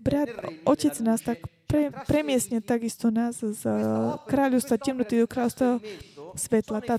[0.00, 0.32] brat,
[0.64, 5.78] otec nás tak pre, premiesne takisto nás z uh, kráľovstva temnoty do kráľovstva
[6.34, 6.78] svetla.
[6.84, 6.96] Tá,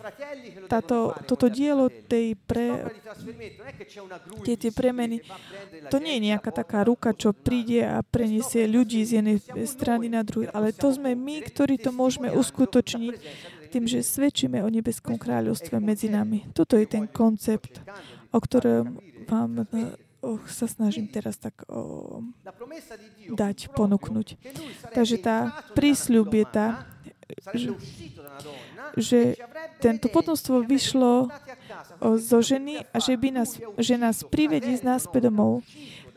[0.67, 2.91] táto, toto dielo tej pre,
[4.43, 5.23] tie, tie premeny,
[5.87, 10.23] to nie je nejaká taká ruka, čo príde a preniesie ľudí z jednej strany na
[10.25, 13.15] druhú, ale to sme my, ktorí to môžeme uskutočniť
[13.71, 16.43] tým, že svedčíme o nebeskom kráľovstve medzi nami.
[16.51, 17.79] Toto je ten koncept,
[18.35, 18.99] o ktorom
[19.31, 19.63] vám
[20.21, 22.19] oh, sa snažím teraz tak oh,
[23.31, 24.35] dať, ponúknuť.
[24.91, 26.67] Takže tá prísľub je tá,
[28.97, 29.35] že,
[29.79, 31.31] tento potomstvo vyšlo
[32.17, 35.63] zo ženy a že, by nás, že nás privedí z nás domov.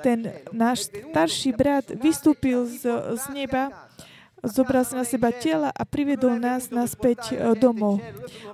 [0.02, 2.82] ten náš starší brat vystúpil z,
[3.14, 3.70] z neba,
[4.44, 8.04] zobral si na seba tela a priviedol nás naspäť e, domov.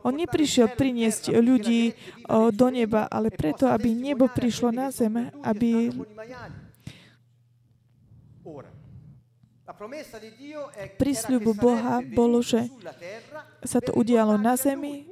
[0.06, 1.92] On neprišiel priniesť ľudí e,
[2.54, 5.90] do neba, ale preto, aby nebo prišlo na zem, aby
[11.00, 12.68] Prísľubu Boha bolo, že
[13.64, 15.08] sa to udialo na zemi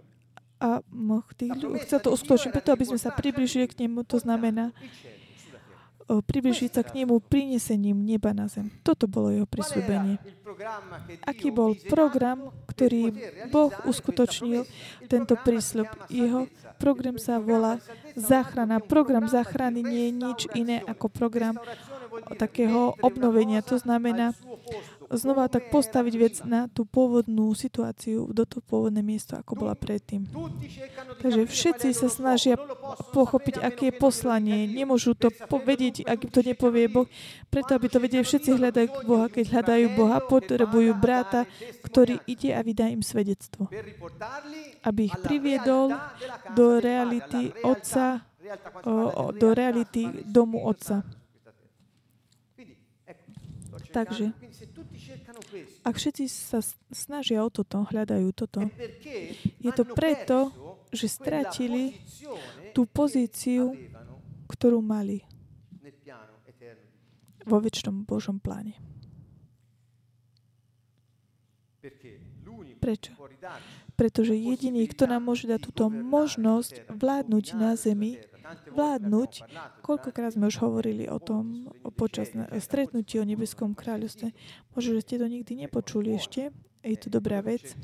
[0.60, 0.84] a
[1.86, 4.04] chcel to uskutočniť preto, aby sme sa približili k nemu.
[4.04, 4.76] To znamená
[6.08, 8.72] približiť sa k nemu prinesením neba na zem.
[8.80, 10.16] Toto bolo jeho prisľúbenie.
[11.28, 13.12] Aký bol program, ktorý
[13.52, 14.64] Boh uskutočnil,
[15.04, 15.84] tento prísľub?
[16.08, 16.48] Jeho
[16.80, 17.76] program sa volá
[18.16, 18.80] záchrana.
[18.80, 21.60] Program záchrany nie je nič iné ako program
[22.38, 23.62] takého obnovenia.
[23.66, 24.34] To znamená
[25.08, 30.28] znova tak postaviť vec na tú pôvodnú situáciu, do to pôvodné miesto, ako bola predtým.
[31.24, 32.60] Takže všetci sa snažia
[33.16, 34.68] pochopiť, aké je poslanie.
[34.68, 37.08] Nemôžu to povedieť, ak to nepovie Boh.
[37.48, 39.26] Preto, aby to vedeli, všetci hľadajú Boha.
[39.32, 41.48] Keď hľadajú Boha, potrebujú bráta,
[41.88, 43.72] ktorý ide a vydá im svedectvo.
[44.84, 45.96] Aby ich priviedol
[46.52, 48.28] do reality Otca,
[49.36, 51.00] do reality domu Otca.
[53.88, 54.36] Takže,
[55.84, 56.60] ak všetci sa
[56.92, 58.68] snažia o toto, hľadajú toto,
[59.58, 60.38] je to preto,
[60.92, 61.96] že stratili
[62.76, 63.72] tú pozíciu,
[64.48, 65.24] ktorú mali
[67.48, 68.76] vo väčšnom Božom pláne.
[72.78, 73.12] Prečo?
[73.98, 78.20] Pretože jediný, kto nám môže dať túto možnosť vládnuť na zemi,
[78.72, 79.32] vládnuť.
[79.82, 84.32] Koľkokrát sme už hovorili o tom počas stretnutí o nebeskom kráľovstve.
[84.72, 86.54] Možno, že ste to nikdy nepočuli ešte.
[86.78, 87.74] Je to dobrá vec,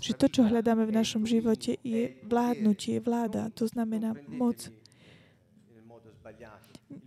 [0.00, 3.52] že to, čo hľadáme v našom živote, je vládnutie, vláda.
[3.60, 4.72] To znamená moc.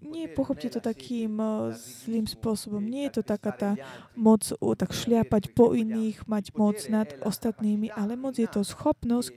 [0.05, 1.41] Nie pochopte to takým
[1.73, 2.81] zlým spôsobom.
[2.81, 3.71] Nie je to taká tá
[4.13, 4.45] moc
[4.77, 9.33] tak šliapať po iných, mať moc nad ostatnými, ale moc je to schopnosť,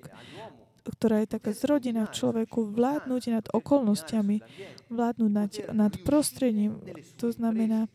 [0.84, 4.40] ktorá je taká zrodená v človeku, vládnuť nad okolnostiami,
[4.88, 6.78] vládnuť nad, nad prostredím.
[7.18, 7.86] To znamená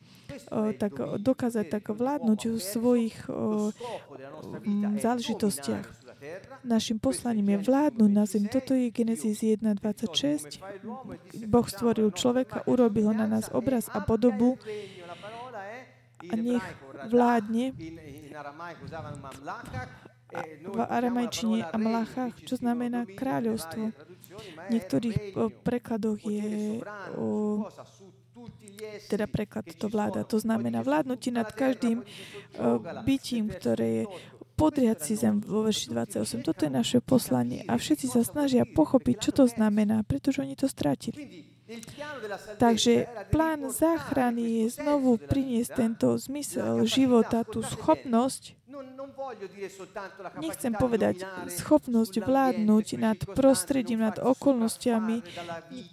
[0.52, 3.72] o, tak dokázať tak vládnuť v svojich o,
[4.64, 5.86] m, záležitostiach.
[6.64, 8.48] Našim poslaním je vládnuť na zem.
[8.48, 10.64] Toto je Genesis 1.26.
[11.52, 14.56] Boh stvoril človeka, urobil na nás obraz a podobu
[16.24, 16.64] a nech
[17.12, 17.76] vládne
[20.64, 23.94] v aramajčine a mlachách, čo znamená kráľovstvo.
[23.94, 26.82] V niektorých prekladoch je
[27.14, 27.62] o,
[29.08, 30.26] teda preklad to vláda.
[30.26, 32.02] To znamená vládnutie nad každým
[33.06, 34.04] bytím, ktoré je
[34.54, 36.46] podriať si zem vo verši 28.
[36.46, 40.70] Toto je naše poslanie a všetci sa snažia pochopiť, čo to znamená, pretože oni to
[40.70, 41.50] stratili.
[42.60, 48.54] Takže plán záchrany je znovu priniesť tento zmysel života, tú schopnosť
[50.42, 55.22] Nechcem povedať schopnosť vládnuť nad prostredím, nad okolnostiami,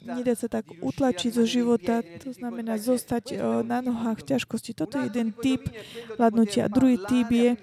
[0.05, 4.73] nedať sa tak utlačiť zo života, to znamená zostať na nohách v ťažkosti.
[4.73, 5.69] Toto je jeden typ
[6.17, 6.73] vládnutia.
[6.73, 7.57] Druhý typ je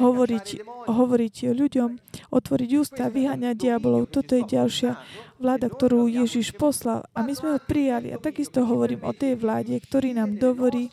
[0.00, 0.46] hovoriť,
[0.88, 1.90] hovoriť ľuďom,
[2.32, 4.08] otvoriť ústa, vyháňať diabolov.
[4.08, 4.96] Toto je ďalšia
[5.42, 7.04] vláda, ktorú Ježiš poslal.
[7.12, 8.14] A my sme ho prijali.
[8.14, 10.88] A takisto hovorím o tej vláde, ktorý nám dovorí,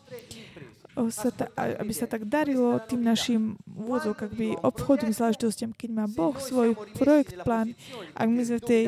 [1.07, 6.35] sa ta, aby sa tak darilo tým našim vôzok, by obchodným záležitostiam, keď má Boh
[6.35, 7.71] svoj projekt, plán,
[8.11, 8.83] ak my sme v tej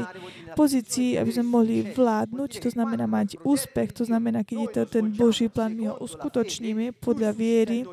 [0.59, 5.16] pozícii, aby sme mohli vládnuť, to znamená mať úspech, to znamená, keď je to ten
[5.16, 7.88] Boží plán, my ho uskutočníme podľa viery,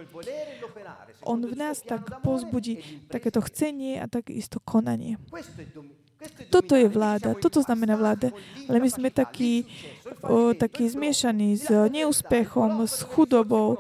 [1.23, 5.21] on v nás tak pozbudí takéto chcenie a takisto konanie.
[6.51, 8.35] Toto je vláda, toto znamená vláda.
[8.67, 9.71] Ale my sme takí,
[10.27, 13.79] o, takí zmiešaní s neúspechom, s chudobou,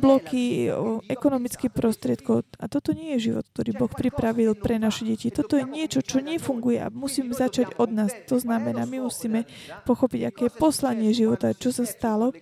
[0.00, 0.72] bloky
[1.04, 2.48] ekonomických prostriedkov.
[2.56, 5.28] A toto nie je život, ktorý Boh pripravil pre naše deti.
[5.28, 8.12] Toto je niečo, čo nefunguje a musíme začať od nás.
[8.32, 9.44] To znamená, my musíme
[9.84, 12.32] pochopiť, aké je poslanie života, čo sa stalo.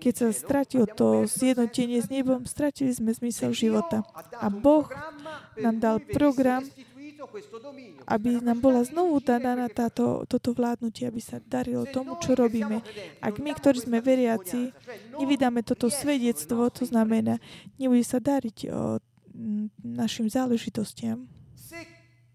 [0.00, 4.02] Keď sa stratilo to zjednotenie s nebom, stratili sme zmysel života.
[4.40, 4.88] A Boh
[5.60, 6.64] nám dal program,
[8.06, 12.82] aby nám bola znovu daná táto, toto vládnutie, aby sa darilo tomu, čo robíme.
[13.22, 14.74] Ak my, ktorí sme veriaci,
[15.18, 17.38] nevydáme toto svedectvo, to znamená,
[17.78, 18.98] nebude sa dariť o,
[19.82, 21.26] našim záležitostiam,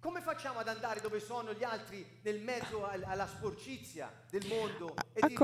[0.08, 5.20] Come facciamo ad andare dove sono gli altri nel mezzo alla sporcizia del mondo e
[5.20, 5.44] ako,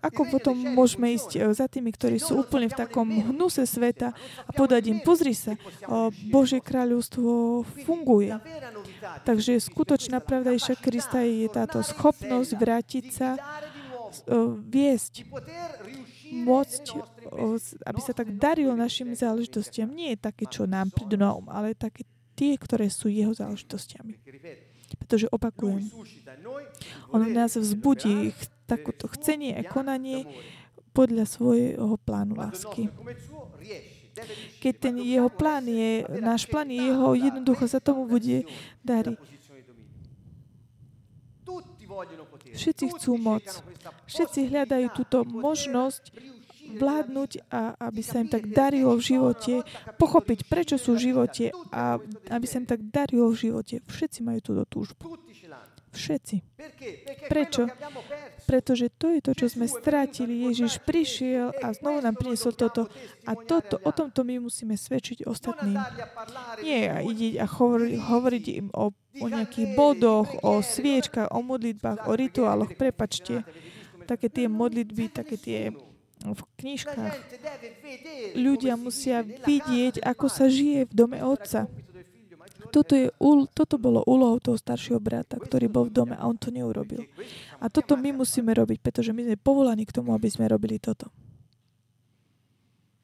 [0.00, 4.16] ako potom môžeme ísť e, za tými, ktorí sú úplne v takom hnuse sveta
[4.48, 5.52] a podať im, pozri sa,
[6.32, 8.40] Božie kráľovstvo funguje.
[9.28, 13.36] Takže skutočná pravda Iša Krista je táto schopnosť vrátiť sa
[14.64, 15.28] viesť,
[16.32, 16.84] môcť,
[17.84, 19.92] aby sa Nostre tak darilo našim záležitostiam.
[19.92, 24.18] Nie je také, čo nám prídu na um, ale také tie, ktoré sú jeho záležitostiami.
[24.98, 25.86] Pretože opakujem,
[27.14, 28.34] on nás vzbudí
[28.66, 30.26] takúto chcenie a konanie
[30.90, 32.90] podľa svojho plánu lásky.
[34.58, 38.44] Keď ten jeho plán je, náš plán je jeho, jednoducho sa tomu bude
[38.82, 39.18] dariť.
[42.54, 43.46] Všetci chcú moc.
[44.06, 46.10] Všetci hľadajú túto možnosť
[46.76, 49.54] vládnuť a aby sa im tak darilo v živote,
[49.98, 51.98] pochopiť, prečo sú v živote a
[52.30, 53.82] aby sa im tak darilo v živote.
[53.86, 55.18] Všetci majú túto túžbu.
[55.90, 56.36] Všetci.
[57.26, 57.66] Prečo?
[58.46, 60.46] Pretože to je to, čo sme strátili.
[60.46, 62.86] Ježiš prišiel a znovu nám priniesol toto.
[63.26, 65.74] A toto, o tomto my musíme svedčiť ostatným.
[66.62, 72.06] Nie a ide a hovori, hovoriť im o, o nejakých bodoch, o sviečkach, o modlitbách,
[72.06, 72.70] o rituáloch.
[72.78, 73.42] Prepačte,
[74.06, 75.74] také tie modlitby, také tie
[76.20, 77.14] v knižkách.
[78.36, 81.64] Ľudia musia vidieť, ako sa žije v dome Otca.
[82.70, 83.08] Toto, je,
[83.56, 87.02] toto bolo úlohou toho staršieho brata, ktorý bol v dome a on to neurobil.
[87.58, 91.08] A toto my musíme robiť, pretože my sme povolaní k tomu, aby sme robili toto.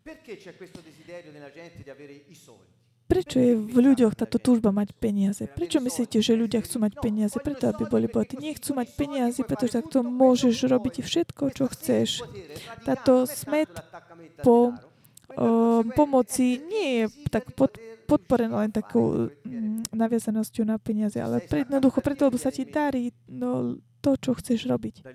[0.06, 2.75] Perché c'è questo desiderio nella gente di avere i soldi?
[3.06, 5.46] Prečo je v ľuďoch táto túžba mať peniaze?
[5.46, 7.38] Prečo myslíte, že ľudia chcú mať peniaze?
[7.38, 8.34] Preto, aby boli bohatí.
[8.34, 12.26] Nie chcú mať peniaze, pretože takto môžeš robiť všetko, čo chceš.
[12.82, 13.70] Táto smet
[14.42, 14.74] po
[15.38, 17.78] o, pomoci nie je tak pod,
[18.10, 23.14] podporená len takou mm, naviazanosťou na peniaze, ale pre, jednoducho preto, lebo sa ti darí
[23.30, 25.06] no, to, čo chceš robiť.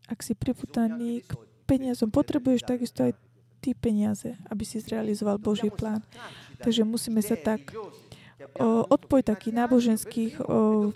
[0.07, 1.31] Ak si priputaný k
[1.67, 3.13] peniazom, potrebuješ takisto aj
[3.59, 6.01] ty peniaze, aby si zrealizoval Boží Dobbiamo plán.
[6.61, 10.93] Takže musíme sa tak o, per takých náboženských o,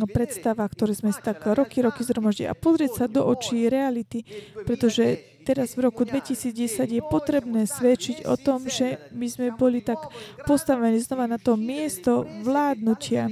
[0.00, 4.26] no, predstavách, ktoré sme tak roky, roky zhromaždili a pozrieť sa do očí reality,
[4.66, 10.00] pretože teraz v roku 2010 je potrebné svedčiť o tom, že my sme boli tak
[10.48, 13.28] postavení znova na to miesto vládnutia.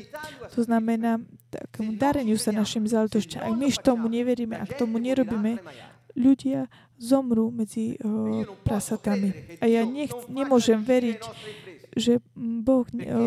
[0.52, 1.18] To znamená
[1.52, 3.44] takému dareniu sa našim záležitostiam.
[3.44, 5.60] Ak my tomu neveríme, ak tomu nerobíme,
[6.16, 6.68] ľudia
[7.00, 9.58] zomrú medzi o, prasatami.
[9.58, 11.20] A ja nech, nemôžem veriť,
[11.92, 13.20] že Boh ne, o,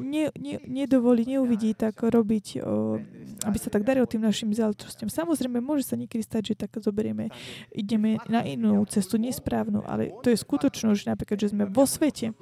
[0.00, 3.00] ne, ne, nedovolí, neuvidí tak robiť, o,
[3.48, 5.08] aby sa tak darilo tým našim záležitostiam.
[5.08, 7.32] Samozrejme, môže sa niekedy stať, že tak zoberieme,
[7.72, 12.36] ideme na inú cestu, nesprávnu, ale to je skutočnosť, že napríklad, že sme vo svete,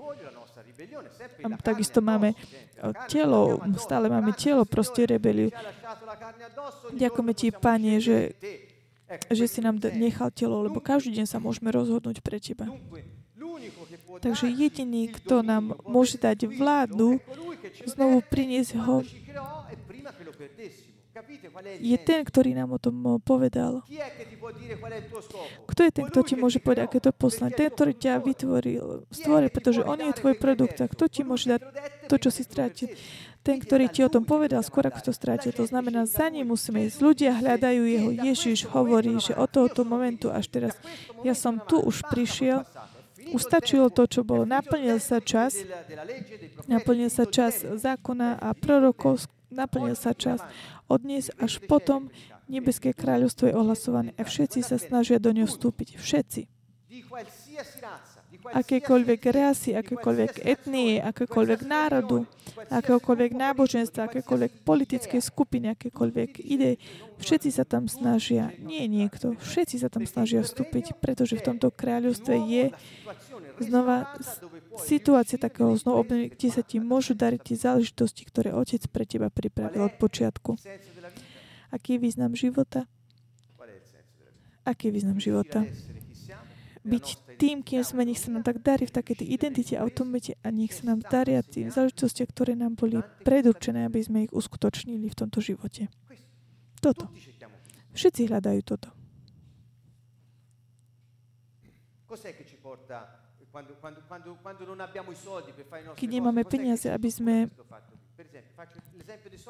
[1.45, 2.35] a takisto máme
[3.09, 5.53] telo, stále máme telo, proste rebeliu.
[6.95, 8.35] Ďakujeme ti, Pane, že,
[9.31, 12.69] že si nám nechal telo, lebo každý deň sa môžeme rozhodnúť pre Teba.
[14.21, 17.21] Takže jediný, kto nám môže dať vládu,
[17.85, 19.01] znovu priniesť ho,
[21.79, 23.87] je ten, ktorý nám o tom povedal.
[25.71, 27.55] Kto je ten, kto ti môže povedať, aké to poslanie?
[27.55, 30.75] Ten, ktorý ťa vytvoril, stvoril, pretože on je tvoj produkt.
[30.83, 31.61] A kto ti môže dať
[32.11, 32.91] to, čo si strátil?
[33.45, 35.53] Ten, ktorý ti o tom povedal, skôr ako to strátil.
[35.53, 36.99] To znamená, za ním musíme ísť.
[36.99, 38.11] Ľudia hľadajú jeho.
[38.25, 40.73] Ježiš hovorí, že od tohoto momentu až teraz,
[41.23, 42.65] ja som tu už prišiel,
[43.33, 44.45] ustačilo to, čo bolo.
[44.45, 45.57] Naplnil sa čas,
[46.69, 50.43] naplnil sa čas zákona a prorokov, naplnil sa čas.
[50.91, 52.13] Od dnes až potom
[52.51, 55.97] nebeské kráľovstvo je ohlasované a všetci sa snažia do ňoho vstúpiť.
[55.97, 56.43] Všetci.
[58.55, 62.23] Akékoľvek rasy, akékoľvek etnie, akékoľvek národu,
[62.71, 66.79] akéhokoľvek náboženstva, akékoľvek politické skupiny, akékoľvek ide,
[67.19, 72.35] všetci sa tam snažia, nie niekto, všetci sa tam snažia vstúpiť, pretože v tomto kráľovstve
[72.47, 72.65] je
[73.59, 74.15] znova
[74.87, 79.35] situácia takého znovu obnovenia, kde sa ti môžu dariť tie záležitosti, ktoré Otec pre teba
[79.35, 80.55] pripravil od počiatku.
[81.75, 82.87] Aký je význam života?
[84.63, 85.67] Aký je význam života?
[86.85, 90.53] Byť tým, kým sme, nech sa nám tak darí v takej tej identite, automate a
[90.53, 95.17] nech sa nám daria tým záležitostiam, ktoré nám boli predurčené, aby sme ich uskutočnili v
[95.17, 95.89] tomto živote.
[96.85, 97.09] Toto.
[97.97, 98.93] Všetci hľadajú toto.
[105.95, 107.49] Keď nemáme peniaze, aby sme-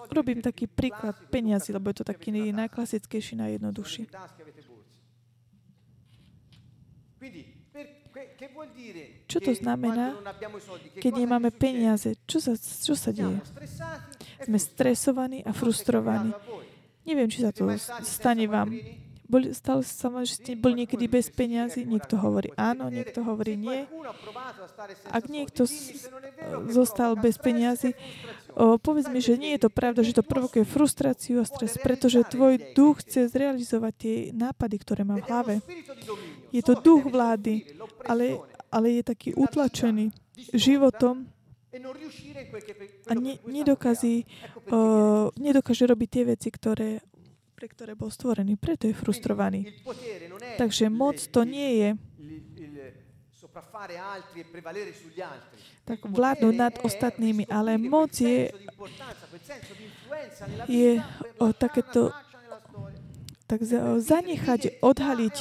[0.08, 4.08] Robím taký príklad peniazy, lebo je to taký najklasickejší, najjednoduchší.
[9.26, 13.42] Čo to znamená, abbiamo i soldi, che Keď nemáme peniaze, čo sa, čo sa deje?
[14.38, 16.30] E Sme stresovaní a frustrovaní.
[17.02, 17.66] Neviem, či sa to
[18.06, 18.70] stane vám.
[19.24, 21.82] Boli, stalo sa vám, že ste boli niekedy bez peniazy?
[21.88, 23.88] Niekto hovorí áno, niekto hovorí nie.
[25.08, 25.64] Ak niekto
[26.68, 27.96] zostal bez peniazy,
[28.54, 32.26] o, povedz mi, že nie je to pravda, že to provokuje frustráciu a stres, pretože
[32.26, 35.54] tvoj duch chce zrealizovať tie nápady, ktoré má v hlave.
[36.54, 37.66] Je to duch vlády,
[38.06, 38.38] ale,
[38.70, 40.14] ale je taký utlačený
[40.54, 41.26] životom
[43.10, 44.22] a ne, nedokazí,
[44.70, 47.02] o, nedokáže robiť tie veci, ktoré,
[47.58, 48.54] pre ktoré bol stvorený.
[48.54, 49.74] Preto je frustrovaný.
[50.54, 51.88] Takže moc to nie je
[55.84, 58.48] tak vládnuť nad ostatnými, ale moc je,
[60.66, 60.92] je
[61.38, 62.10] o, takéto
[63.44, 65.36] tak za- zanechať, odhaliť,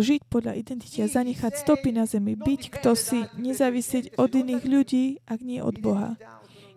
[0.00, 5.04] žiť podľa identity a zanechať stopy na zemi, byť kto si, nezávisieť od iných ľudí,
[5.28, 6.16] ak nie od Boha.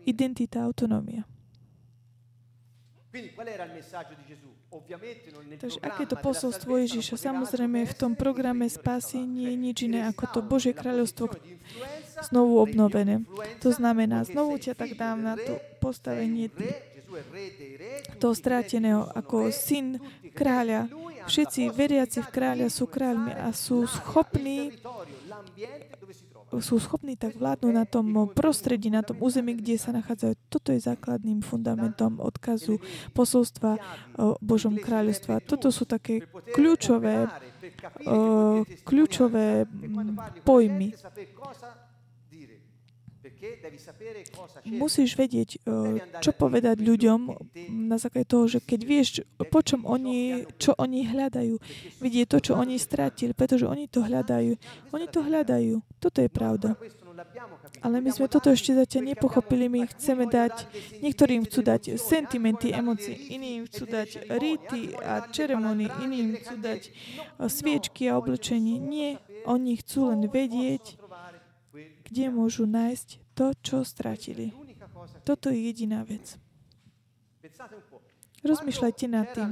[0.04, 1.24] Identita, autonómia.
[5.60, 7.16] Takže aké to posolstvo Ježiša?
[7.20, 11.30] Samozrejme, v tom programe spásy nie je nič iné ako to Božie kráľovstvo
[12.30, 13.22] znovu obnovené.
[13.62, 16.50] To znamená, znovu ťa tak dám na to postavenie
[18.18, 20.02] toho stráteného ako syn
[20.34, 20.90] kráľa.
[21.24, 24.76] Všetci veriaci v kráľa sú kráľmi a sú schopní
[26.60, 30.34] sú schopní tak vládnuť na tom prostredí, na tom území, kde sa nachádzajú.
[30.52, 32.78] Toto je základným fundamentom odkazu
[33.16, 33.80] posolstva
[34.20, 35.42] o Božom kráľovstva.
[35.42, 37.30] Toto sú také kľúčové,
[38.06, 39.66] o, kľúčové
[40.44, 40.94] pojmy.
[44.66, 47.20] Musíš vedieť, o, čo povedať ľuďom
[47.90, 49.08] na základe toho, že keď vieš,
[49.52, 51.56] po čom oni, čo oni hľadajú,
[52.00, 54.56] vidieť to, čo oni stratili, pretože oni to hľadajú.
[54.96, 55.84] Oni to hľadajú.
[56.00, 56.76] Toto je pravda.
[57.84, 59.68] Ale my sme toto ešte zatiaľ nepochopili.
[59.68, 60.68] My chceme dať,
[61.04, 66.82] niektorým chcú dať sentimenty, emócie, iným chcú dať rity a čeremony, iným chcú dať
[67.38, 68.80] o, sviečky a oblečenie.
[68.80, 70.96] Nie, oni chcú len vedieť,
[72.08, 74.54] kde môžu nájsť to, čo stratili.
[75.26, 76.38] Toto je jediná vec.
[78.44, 79.52] Rozmýšľajte nad tým.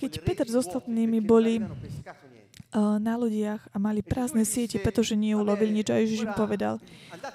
[0.00, 5.92] Keď Peter s ostatnými boli uh, na lodiach a mali prázdne siete, pretože neulovili nič
[5.92, 6.80] a Ježiš im povedal,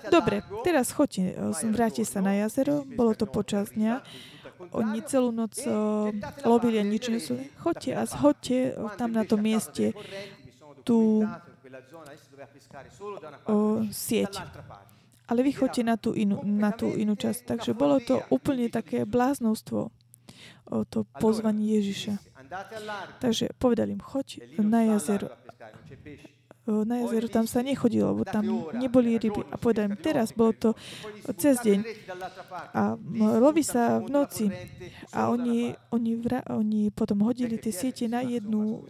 [0.09, 4.01] dobre, teraz choďte, uh, vráte sa na jazero, bolo to počas dňa,
[4.73, 6.09] oni celú noc uh,
[6.41, 7.53] lovili a nič nesúli.
[7.61, 9.93] Choďte a zhoďte uh, tam na tom mieste
[10.86, 11.41] tú uh,
[13.89, 14.38] sieť.
[15.25, 17.57] Ale vy chodte na tú, inú, na tú inú časť.
[17.57, 19.89] Takže bolo to úplne také bláznostvo,
[20.69, 22.21] o to pozvanie Ježiša.
[23.17, 25.33] Takže povedali im, choď na jazero.
[26.66, 29.53] O, Na jazero tam sa nechodilo, lebo tam neboli ryby.
[29.53, 30.70] A povedali im, teraz bolo to
[31.38, 31.78] cez deň.
[32.74, 34.49] A m, loví sa v noci.
[35.13, 38.82] A oni, oni, vra, oni potom hodili tie siete na jednu,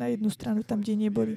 [0.00, 1.36] na jednu stranu, tam, kde neboli.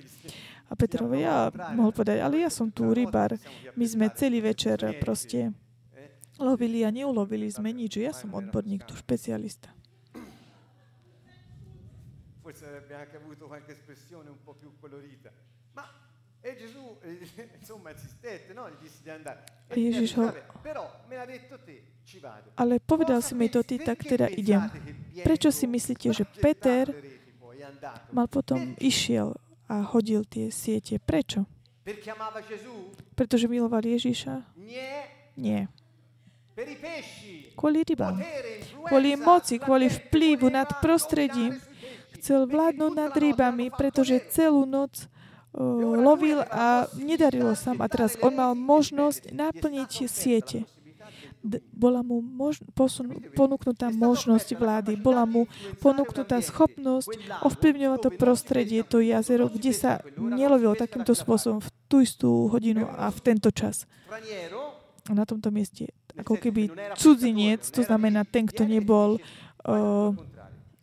[0.68, 3.36] A Petr hovorí, ja mohol povedať, ale ja som tu rybár.
[3.76, 5.52] My sme celý večer proste
[6.40, 8.00] lovili a neulovili sme nič.
[8.00, 9.68] Ja som odborník, tu špecialista.
[12.40, 15.28] Forse avrebbe anche avuto qualche espressione un po' più colorita.
[16.48, 17.20] E Gesù, eh,
[17.60, 18.70] insomma, insistette, no?
[18.70, 19.44] Gli disse di andare.
[19.68, 22.56] A Ježiš ho- te, ci vado.
[22.56, 24.64] Ale povedal si mi to ty, tak teda idem.
[25.28, 26.88] Prečo si myslíte, že Peter
[28.16, 29.36] mal potom išiel
[29.68, 31.04] a hodil tie siete?
[31.04, 31.44] Prečo?
[33.12, 34.56] Pretože miloval Ježiša?
[35.36, 35.68] Nie.
[37.60, 38.24] Kvôli rybám.
[38.88, 41.60] Kvôli moci, kvôli vplyvu nad prostredím.
[42.16, 45.12] Chcel vládnuť nad rybami, pretože celú noc
[46.06, 47.74] lovil a nedarilo sa.
[47.78, 50.70] A teraz on mal možnosť naplniť siete.
[51.72, 55.48] Bola mu mož- posun- ponúknutá možnosť vlády, bola mu
[55.80, 57.08] ponúknutá schopnosť
[57.46, 63.08] ovplyvňovať to prostredie, to jazero, kde sa nelovilo takýmto spôsobom v tú istú hodinu a
[63.14, 63.88] v tento čas.
[65.08, 66.68] Na tomto mieste, ako keby
[67.00, 69.16] cudzinec, to znamená ten, kto nebol
[69.64, 70.12] o,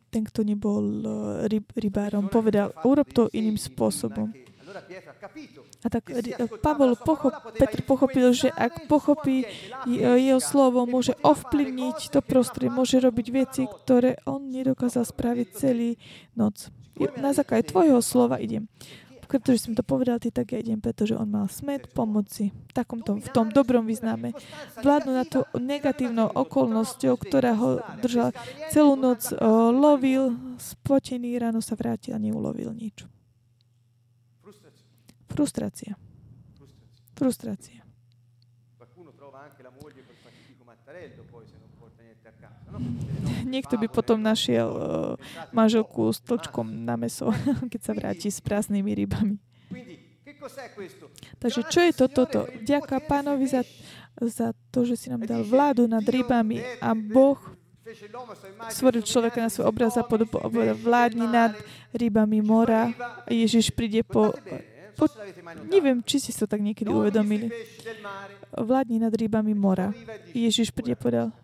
[0.08, 1.10] ten, kto nebol uh,
[1.50, 4.30] ryb, rybárom, povedal, urob to iným spôsobom.
[5.84, 9.46] A tak ri- Pavol pochop, Petr pochopil, že ak pochopí
[9.86, 15.96] je- jeho slovo, môže ovplyvniť to prostredie, môže robiť veci, ktoré on nedokázal spraviť celý
[16.34, 16.68] noc.
[17.18, 18.70] Na základe tvojho slova idem.
[19.24, 23.18] Pretože som to povedal ty, tak ja idem, pretože on mal smet pomoci v takomto,
[23.18, 24.30] v tom dobrom význame.
[24.78, 28.30] Vládnu na to negatívnou okolnosťou, ktorá ho držala
[28.70, 33.10] celú noc, o, lovil, spotený, ráno sa vrátil a neulovil nič.
[35.34, 35.98] Frustrácia.
[37.18, 37.82] Frustrácia.
[43.44, 44.80] Niekto by potom našiel uh,
[45.50, 47.34] manželku s tlčkom na meso,
[47.72, 49.36] keď sa vráti s prázdnymi rybami.
[51.42, 52.46] Takže čo je to toto?
[53.02, 53.62] pánovi za,
[54.22, 57.38] za to, že si nám dal vládu nad rybami a Boh
[58.72, 60.40] stvoril človeka na svoj obraz a podobu
[60.72, 61.52] vládni nad
[61.92, 62.88] rybami mora
[63.28, 64.32] Ježiš príde po...
[64.94, 65.10] po
[65.66, 67.50] neviem, či ste sa tak niekedy uvedomili.
[68.54, 69.90] Vládni nad rybami mora.
[70.30, 71.34] Ježiš príde povedal,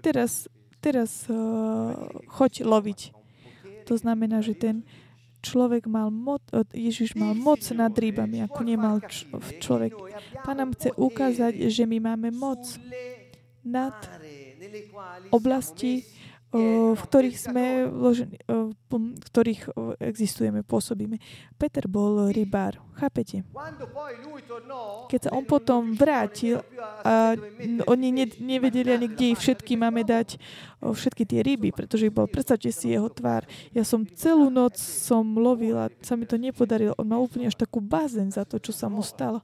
[0.00, 0.46] teraz,
[0.78, 1.94] teraz uh,
[2.30, 3.00] choď loviť.
[3.90, 4.86] To znamená, že ten
[5.42, 9.26] človek mal moc, uh, Ježiš mal moc nad rybami, ako nemal č-
[9.58, 9.96] človek.
[10.46, 12.62] Pán nám chce ukázať, že my máme moc
[13.66, 13.94] nad
[15.34, 16.06] oblasti,
[16.50, 19.70] v ktorých sme vložení, v ktorých
[20.02, 21.22] existujeme, pôsobíme.
[21.54, 23.46] Peter bol rybár, chápete?
[25.06, 26.58] Keď sa on potom vrátil
[27.06, 27.38] a
[27.86, 30.42] oni ne, nevedeli ani, kde ich všetky máme dať,
[30.82, 33.46] všetky tie ryby, pretože ich bol, predstavte si jeho tvár.
[33.70, 36.98] Ja som celú noc som lovil a sa mi to nepodarilo.
[36.98, 39.38] On mal úplne až takú bázeň za to, čo sa mu stalo.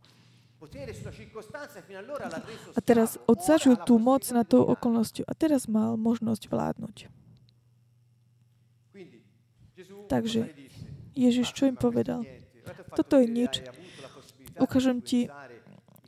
[2.72, 6.96] A teraz odzažil tú moc na tou okolnosťou a teraz mal možnosť vládnuť.
[10.08, 10.48] Takže
[11.12, 12.24] Ježiš čo im povedal?
[12.96, 13.60] Toto je nič.
[14.56, 15.28] Ukážem ti,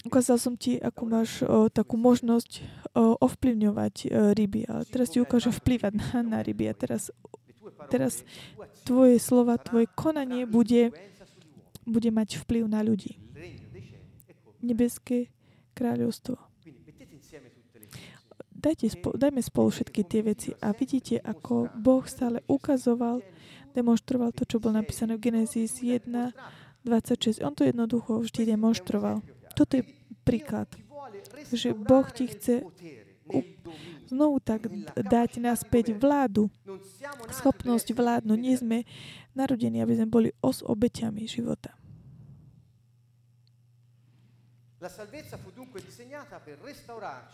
[0.08, 2.64] ukázal som ti, akú máš o, takú možnosť
[2.96, 7.12] o, ovplyvňovať o, ryby, ale teraz ti ukážem vplyvať na, na ryby a teraz,
[7.92, 8.24] teraz
[8.88, 10.96] tvoje slova, tvoje konanie bude,
[11.84, 13.20] bude mať vplyv na ľudí.
[14.62, 15.30] Nebeské
[15.78, 16.34] kráľovstvo.
[18.58, 23.22] Dajte spo, dajme spolu všetky tie veci a vidíte, ako Boh stále ukazoval,
[23.70, 26.10] demonstroval to, čo bolo napísané v Genesis 1,
[26.82, 27.38] 26.
[27.46, 29.22] On to jednoducho vždy demonstroval.
[29.54, 29.86] Toto je
[30.26, 30.66] príklad,
[31.54, 32.66] že Boh ti chce
[34.10, 34.66] znovu tak
[34.98, 36.50] dať naspäť vládu,
[37.30, 38.38] schopnosť vládnuť.
[38.42, 38.78] Nie sme
[39.38, 41.77] narodení, aby sme boli os obeťami života.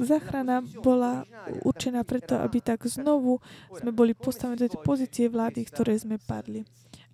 [0.01, 1.29] Záchrana bola
[1.61, 3.37] určená preto, aby tak znovu
[3.69, 6.65] sme boli postavení do tej pozície vlády, ktoré sme padli.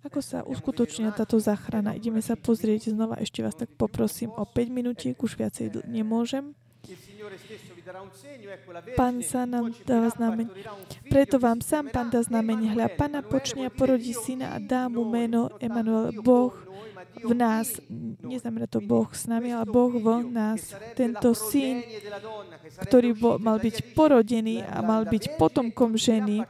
[0.01, 1.93] Ako sa uskutočnila táto záchrana?
[1.93, 3.21] Ideme sa pozrieť znova.
[3.21, 6.57] Ešte vás tak poprosím o 5 minútiek, už viacej dl- nemôžem.
[8.97, 10.49] Pán sa nám dáva znamenie.
[11.05, 12.73] Preto vám sám Pán dá znamenie.
[12.73, 16.55] Hľa, Pána počne a porodí syna a dá mu meno Emanuel, Boh
[17.19, 17.79] v nás.
[18.23, 20.71] Neznamená to Boh s nami, ale Boh v nás.
[20.95, 21.83] Tento syn,
[22.87, 26.47] ktorý bol, mal byť porodený a mal byť potomkom ženy,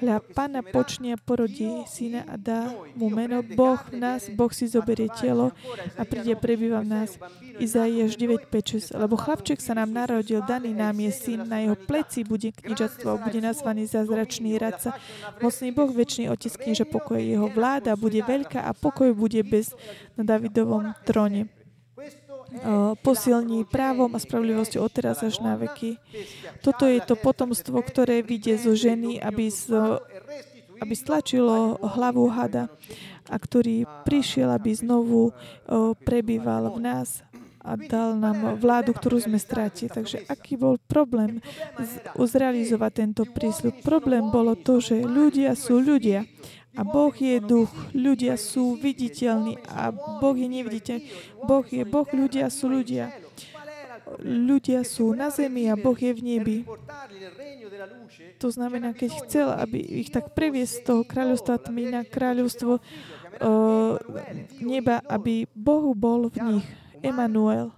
[0.00, 4.28] hľa, Pána počne a porodí syna a dá mu meno Boh v nás.
[4.28, 5.56] Boh si zoberie telo
[5.96, 7.10] a príde prebýva v nás.
[7.56, 12.52] Izaiáš 9.5.6 Lebo chlapček sa nám narodil, daný nám je syn, na jeho pleci bude
[12.52, 14.92] knižatstvo, bude nazvaný zázračný radca.
[15.40, 19.72] Mocný Boh, väčší otec kniže pokoje, jeho vláda bude veľká a pokoj bude bez
[20.20, 21.55] na Davidovom tróne.
[23.04, 26.00] Posilní právom a spravodlivosťou od teraz až na veky.
[26.64, 29.76] Toto je to potomstvo, ktoré vyjde zo ženy, aby, z,
[30.80, 32.72] aby stlačilo hlavu hada
[33.28, 35.36] a ktorý prišiel, aby znovu
[36.06, 37.26] prebýval v nás
[37.66, 39.90] a dal nám vládu, ktorú sme stratili.
[39.90, 41.42] Takže aký bol problém
[42.14, 43.82] zrealizovať tento prísľub?
[43.82, 46.22] Problém bolo to, že ľudia sú ľudia
[46.76, 47.72] a Boh je duch.
[47.96, 51.04] Ľudia sú viditeľní a Boh je neviditeľný.
[51.42, 53.16] Boh je Boh, ľudia sú ľudia.
[54.22, 56.58] Ľudia sú na zemi a Boh je v nebi.
[58.38, 63.94] To znamená, keď chcel, aby ich tak previesť z toho kráľovstva tmy na kráľovstvo uh,
[64.60, 66.66] neba, aby Boh bol v nich.
[67.00, 67.72] Emanuel.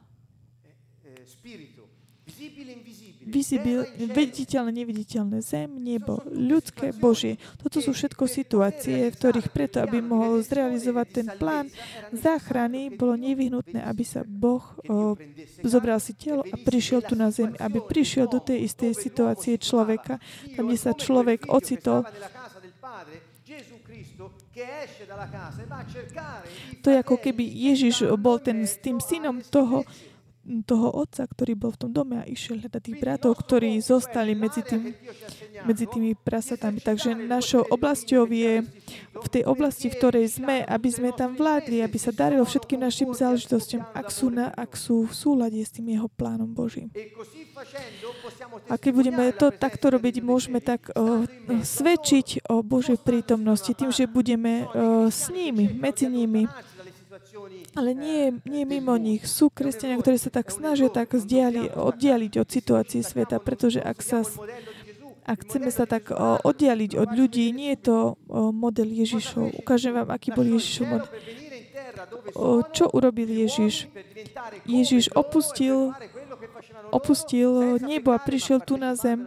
[3.29, 7.37] Visibil, viditeľné, neviditeľné zem, nebo, ľudské, Božie.
[7.61, 11.69] Toto sú všetko situácie, v ktorých preto, aby mohol zrealizovať ten plán
[12.11, 15.13] záchrany, bolo nevyhnutné, aby sa Boh o,
[15.61, 20.17] zobral si telo a prišiel tu na zem, aby prišiel do tej istej situácie človeka,
[20.57, 22.09] tam, kde sa človek ocitol
[26.83, 29.87] to je ako keby Ježiš bol ten, s tým synom toho,
[30.65, 34.65] toho otca, ktorý bol v tom dome a išiel hľadať tých bratov, ktorí zostali medzi,
[34.65, 34.97] tým,
[35.69, 36.81] medzi tými prasatami.
[36.81, 38.65] Takže našou oblasťou je
[39.19, 43.13] v tej oblasti, v ktorej sme, aby sme tam vládli, aby sa darilo všetkým našim
[43.13, 46.89] záležitostiam, ak sú, na, ak sú v súlade s tým jeho plánom Božím.
[48.71, 51.27] A keď budeme to takto robiť, môžeme tak uh,
[51.61, 56.49] svedčiť o Božej prítomnosti tým, že budeme uh, s nimi, medzi nimi
[57.79, 59.27] Ale nie, nie mimo nich.
[59.29, 64.27] Sú kresťania, ktorí sa tak snažia tak zdiali, oddialiť od situácií sveta, pretože ak, sa,
[65.23, 66.11] ak chceme sa tak
[66.43, 67.97] oddialiť od ľudí, nie je to
[68.51, 69.59] model Ježišov.
[69.63, 71.11] Ukážem vám, aký bol Ježišov model.
[72.75, 73.91] Čo urobil Ježiš?
[74.69, 75.91] Ježiš opustil,
[76.95, 79.27] opustil nebo a prišiel tu na zem,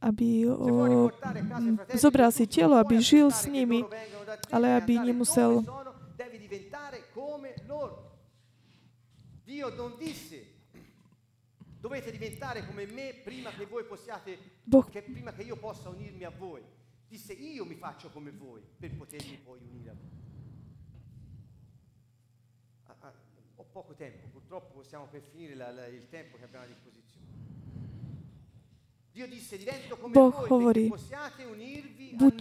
[0.00, 0.48] aby
[1.92, 3.84] zobral si telo, aby žil s nimi,
[4.48, 5.60] ale aby nemusel
[9.60, 10.58] Dio non disse
[11.78, 14.84] dovete diventare come me prima che voi possiate, boh.
[14.84, 16.62] che, prima che io possa unirmi a voi.
[17.06, 20.18] Disse io mi faccio come voi per potermi poi unire a voi.
[22.84, 23.12] Ah, ah,
[23.56, 26.99] ho poco tempo, purtroppo stiamo per finire la, la, il tempo che abbiamo a disposizione.
[30.14, 30.94] Boh hovorí,
[32.14, 32.34] buď.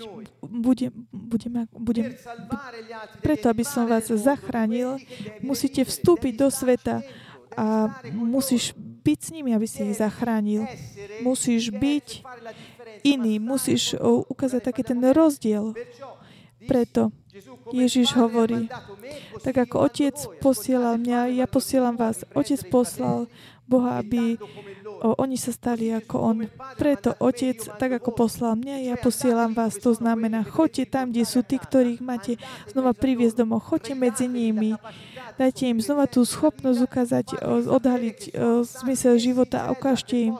[0.50, 2.06] Budem, budem, budem,
[3.22, 4.98] preto, aby som vás zachránil,
[5.46, 7.06] musíte vstúpiť do sveta
[7.58, 10.66] a musíš byť s nimi, aby si ich zachránil.
[11.26, 12.26] Musíš byť
[13.04, 13.98] iný, musíš
[14.30, 15.74] ukázať taký ten rozdiel.
[16.68, 17.10] Preto
[17.72, 18.68] Ježiš hovorí,
[19.42, 22.28] tak ako Otec posielal mňa, ja posielam vás.
[22.36, 23.32] Otec poslal
[23.70, 24.36] Boha, aby
[25.00, 26.38] oni sa stali ako On.
[26.76, 29.80] Preto Otec, tak ako poslal mňa, ja posielam vás.
[29.80, 32.36] To znamená, choďte tam, kde sú tí, ktorých máte
[32.68, 33.64] znova priviesť domov.
[33.68, 34.76] Choďte medzi nimi.
[35.40, 37.26] Dajte im znova tú schopnosť ukázať,
[37.68, 38.36] odhaliť
[38.84, 40.36] zmysel života a ukážte im,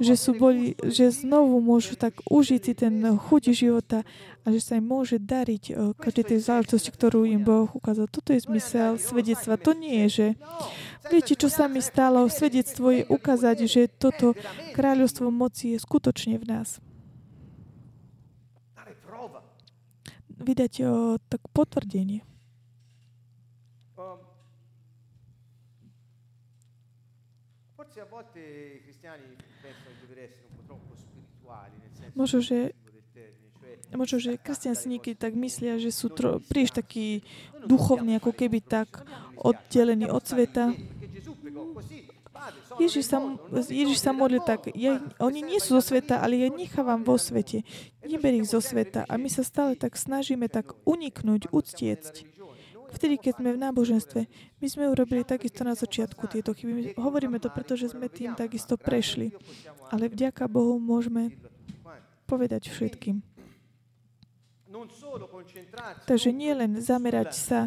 [0.00, 4.00] že, sú boli, že znovu môžu tak užiť si ten chuť života
[4.40, 8.08] a že sa im môže dariť každej tej záležitosti, ktorú im Boh ukázal.
[8.08, 9.60] Toto je zmysel svedectva.
[9.60, 10.26] To nie je, že
[11.12, 12.24] viete, čo sa mi stalo.
[12.32, 14.32] Svedectvo je ukázať, že toto
[14.72, 16.80] kráľovstvo moci je skutočne v nás.
[20.40, 22.24] Vydať o, tak potvrdenie.
[27.76, 29.49] Forse a volte i cristiani
[32.14, 32.72] Možno, že
[33.90, 37.26] Možno, že kresťansníky tak myslia, že sú tro, príliš takí
[37.66, 39.02] duchovní, ako keby tak
[39.34, 40.70] oddelení od sveta.
[42.78, 43.18] Ježiš sa,
[43.66, 47.66] Ježiš sa modlil tak, ja, oni nie sú zo sveta, ale ja nechávam vo svete.
[48.06, 49.04] Neber ich zo sveta.
[49.10, 52.14] A my sa stále tak snažíme tak uniknúť, uctiecť.
[52.90, 54.20] Vtedy, keď sme v náboženstve,
[54.58, 56.98] my sme urobili takisto na začiatku tieto chyby.
[56.98, 59.34] Hovoríme to, pretože sme tým takisto prešli.
[59.94, 61.34] Ale vďaka Bohu môžeme
[62.30, 63.18] povedať všetkým.
[66.06, 67.60] Takže nie len zamerať sa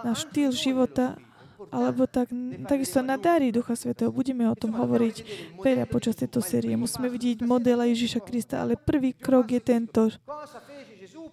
[0.00, 1.20] na štýl života,
[1.68, 2.32] alebo tak,
[2.64, 4.08] takisto na dary Ducha Svetého.
[4.08, 5.16] Budeme o tom hovoriť
[5.60, 6.72] veľa počas tejto série.
[6.72, 10.08] Musíme vidieť modela Ježiša Krista, ale prvý krok je tento.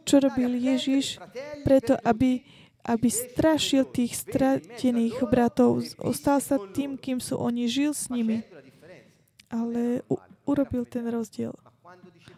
[0.03, 1.23] Čo robil Ježiš
[1.63, 2.43] preto, aby,
[2.83, 5.83] aby strašil tých stratených bratov.
[6.03, 8.43] Ostal sa tým, kým sú oni, žil s nimi
[9.49, 11.53] ale u, urobil ten rozdiel.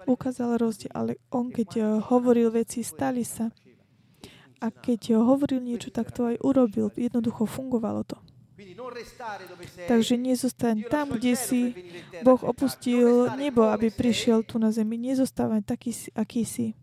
[0.06, 3.50] Ukázal rozdiel, ale on, keď eh, hovoril veci, stali sa.
[4.60, 6.94] A keď eh, hovoril niečo, tak to aj urobil.
[6.94, 8.18] Jednoducho fungovalo to.
[9.88, 11.72] Takže nezostaň tam, kde si
[12.28, 15.00] Boh opustil nebo, aby prišiel tu na zemi.
[15.00, 16.76] Nezostávaj taký, aký si.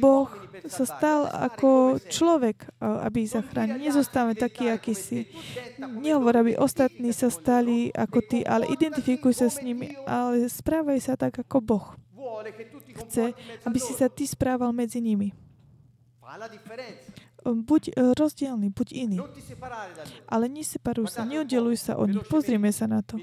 [0.00, 0.28] Boh
[0.70, 3.76] sa stal ako človek, aby ich zachránil.
[3.80, 5.28] Nezostáva taký, aký si.
[5.78, 11.14] Nehovor, aby ostatní sa stali ako ty, ale identifikuj sa s nimi, ale správaj sa
[11.18, 11.86] tak ako Boh.
[13.04, 15.32] Chce, aby si sa ty správal medzi nimi.
[17.44, 19.18] Buď e, rozdielný, buď iný.
[20.28, 22.24] Ale neseparuj sa, neoddeluj sa od nich.
[22.28, 23.16] Pozrieme sa na to.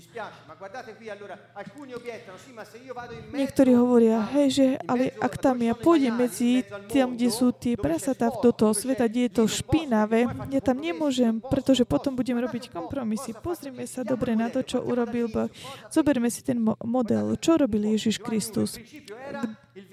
[3.29, 8.33] Niektorí hovoria, hej, že ale ak tam ja pôjdem medzi tam, kde sú tie prasatá
[8.33, 13.37] do toho sveta, kde je to špinavé, ja tam nemôžem, pretože potom budem robiť kompromisy.
[13.37, 15.49] Pozrime sa dobre na to, čo urobil Boh.
[15.93, 17.37] Zoberme si ten model.
[17.37, 18.81] Čo robil Ježiš Kristus?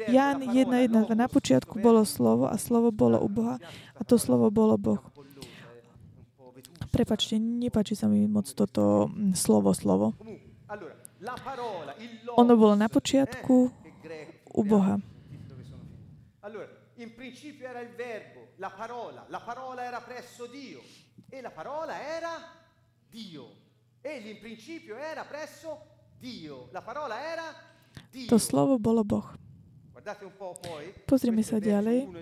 [0.09, 1.15] Jan 1.1.
[1.15, 3.59] Na počiatku bolo slovo a slovo bolo u Boha
[3.95, 5.01] a to slovo bolo Boh.
[6.95, 10.15] Prepačte, nepáči sa mi moc toto mm, slovo, slovo.
[12.39, 13.57] Ono bolo na počiatku
[14.55, 15.03] u Boha.
[16.97, 20.81] in principio era il verbo, la parola, la parola era presso Dio
[21.29, 22.31] e la parola era
[23.11, 23.63] Dio.
[24.01, 25.79] Egli in principio era presso
[26.19, 27.43] Dio, la parola era
[28.11, 28.29] Dio.
[28.29, 29.44] To slovo bolo Boh.
[31.09, 32.13] Pozrime sa ďalej.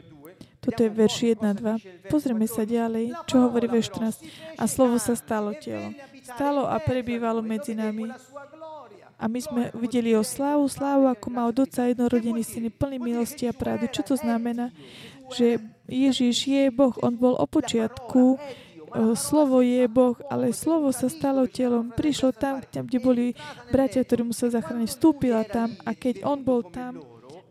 [0.62, 2.06] Toto je verš 1 2.
[2.06, 4.62] Pozrieme sa ďalej, čo hovorí verš 14.
[4.62, 5.90] A slovo sa stalo telom.
[6.22, 8.06] Stalo a prebývalo medzi nami.
[9.18, 13.50] A my sme videli o slávu, slávu, ako má od Otca jednorodený syn plný milosti
[13.50, 13.90] a pravdy.
[13.90, 14.70] Čo to znamená?
[15.34, 16.94] Že Ježiš je Boh.
[17.02, 18.38] On bol o počiatku.
[19.18, 21.90] Slovo je Boh, ale slovo sa stalo telom.
[21.90, 23.24] Prišlo tam, tam kde boli
[23.70, 24.90] bratia, ktorí museli zachrániť.
[24.90, 27.02] Vstúpila tam a keď on bol tam,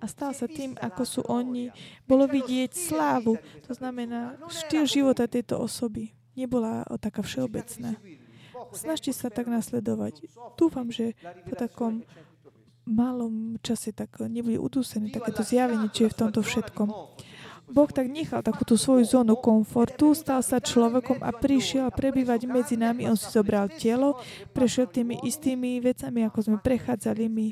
[0.01, 1.69] a stal sa tým, ako sú oni.
[2.09, 3.37] Bolo vidieť slávu.
[3.69, 6.09] To znamená štýl života tejto osoby.
[6.33, 7.95] Nebola taká všeobecná.
[8.73, 10.25] Snažte sa tak nasledovať.
[10.57, 11.13] Dúfam, že
[11.45, 12.01] po takom
[12.81, 16.89] malom čase tak nebude udúsené takéto zjavenie, čo je v tomto všetkom.
[17.71, 23.07] Boh tak nechal takúto svoju zónu komfortu, stal sa človekom a prišiel prebývať medzi nami.
[23.07, 24.19] On si zobral telo,
[24.51, 27.47] prešiel tými istými vecami, ako sme prechádzali my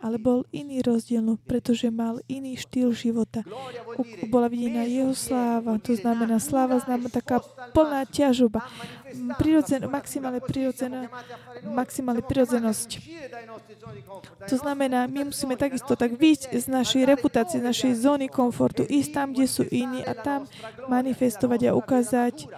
[0.00, 3.40] ale bol iný rozdiel, no, pretože mal iný štýl života.
[4.28, 7.40] Bola videná jeho sláva, to znamená sláva znamená taká
[7.72, 8.60] plná ťažoba,
[9.40, 11.08] prirodzen, maximálne prirodzená,
[11.64, 12.90] maximálne prirodzenosť.
[14.46, 19.10] To znamená, my musíme takisto tak výjsť z našej reputácie, z našej zóny komfortu, ísť
[19.16, 20.44] tam, kde sú iní a tam
[20.86, 22.52] manifestovať a ukázať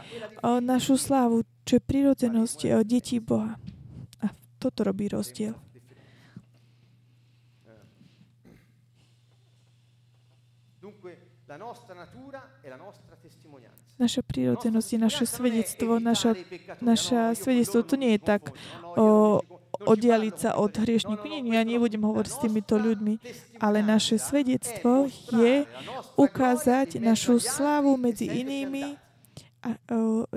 [0.59, 3.55] našu slávu, čo je prirodzenosť detí Boha.
[4.19, 5.55] A toto robí rozdiel.
[13.99, 15.97] Naša prírodzenosť je naše svedectvo.
[15.97, 16.37] Naša,
[16.85, 18.53] naša svedectvo to nie je tak
[18.95, 19.41] o,
[19.81, 21.25] oddialiť sa od hriešníkov.
[21.25, 23.15] Nie, nie, ja nebudem hovoriť s týmito ľuďmi,
[23.65, 25.65] ale naše svedectvo je
[26.21, 28.95] ukázať našu slávu medzi inými
[29.65, 30.29] a, o,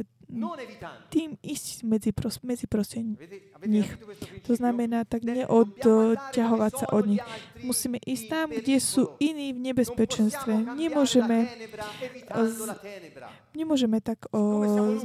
[1.12, 3.20] tým ísť medzi, pros, medzi prosím
[3.68, 3.90] nich.
[4.48, 7.24] To znamená tak neodťahovať sa od nich.
[7.62, 10.76] Musíme ísť tam, kde sú iní v nebezpečenstve.
[10.80, 11.52] Nemôžeme,
[12.32, 12.60] z,
[13.54, 14.96] nemôžeme tak o,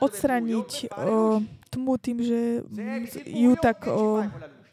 [0.00, 1.42] odstraniť o,
[1.74, 2.62] tmu tým, že
[3.26, 4.22] ju tak o,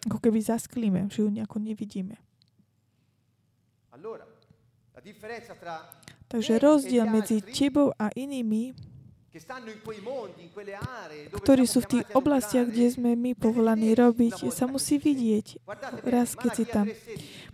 [0.06, 2.16] ako keby zasklíme, že ju nejako nevidíme.
[6.32, 8.93] Takže rozdiel medzi tebou a inými
[11.34, 15.58] ktorí sú v tých oblastiach, kde sme my povolaní robiť, sa musí vidieť
[16.06, 16.86] raz, keď si tam.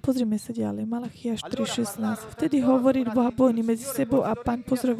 [0.04, 0.84] Pozrime sa ďalej.
[0.84, 2.36] Malachiaš 3.16.
[2.36, 4.92] Vtedy hovorí Boha bojný medzi sebou a pán pozor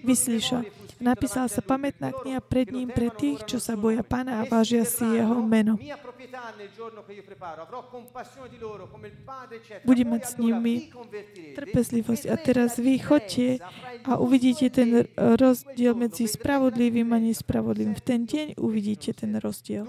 [0.00, 0.64] vyslíša.
[1.00, 5.04] Napísala sa pamätná kniha pred ním pre tých, čo sa boja pána a vážia si
[5.04, 5.80] jeho meno.
[9.84, 10.74] Budem mať s nimi
[11.56, 12.24] trpezlivosť.
[12.28, 13.60] A teraz vy chodte
[14.04, 17.96] a uvidíte ten rozdiel medzi spravodlivým a nespravodlivým.
[17.96, 19.86] V ten deň uvidíte ten rozdiel.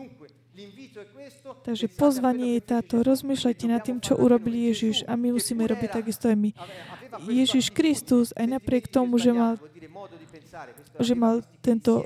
[1.62, 3.02] Takže pozvanie je táto.
[3.02, 6.52] Rozmýšľajte nad tým, čo urobil Ježiš a my musíme robiť takisto aj my.
[7.28, 9.58] Ježiš Kristus, aj napriek tomu, že mal
[11.00, 12.06] že mal tento,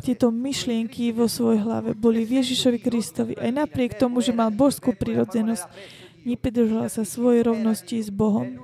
[0.00, 1.92] tieto myšlienky vo svojej hlave.
[1.92, 3.34] Boli v Ježišovi Kristovi.
[3.36, 5.64] Aj napriek tomu, že mal božskú prirodzenosť,
[6.24, 8.58] nepridržal sa svojej rovnosti s Bohom.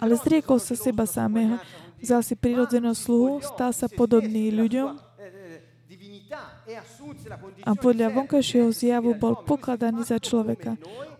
[0.00, 1.56] Ale zriekol sa seba samého.
[2.00, 5.10] Vzal si prirodzenosť sluhu, stal sa podobný ľuďom
[7.66, 10.78] a podľa vonkajšieho zjavu bol pokladaný za človeka.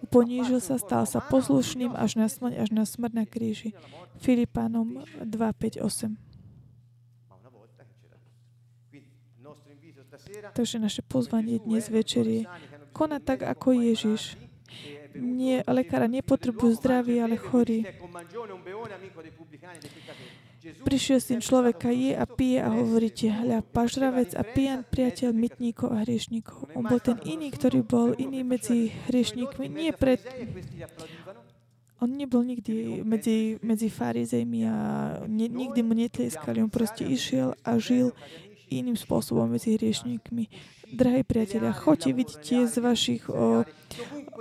[0.09, 3.75] Ponížil sa, stal sa poslušným až na smrť, až na smrť na kríži.
[4.23, 6.15] Filipánom 2, 5, 8.
[10.55, 12.43] Takže naše pozvanie dnes večer je
[12.93, 14.37] konať tak, ako Ježiš.
[15.19, 17.83] Nie, lekára nepotrebujú zdraví, ale chorí.
[20.61, 26.05] Prišiel syn človeka, je a pije a hovoríte, hľa, pažravec a pijan priateľ mytníkov a
[26.05, 26.77] hriešníkov.
[26.77, 29.67] On bol ten iný, ktorý bol iný medzi hriešníkmi.
[29.73, 30.21] Nie pred...
[32.01, 34.77] On nebol nikdy medzi, medzi farizejmi a
[35.29, 36.65] nikdy mu netlieskali.
[36.65, 38.17] On proste išiel a žil
[38.71, 40.47] iným spôsobom medzi hriešníkmi.
[40.95, 43.67] Drahí priatelia, choďte, vidíte z vašich o,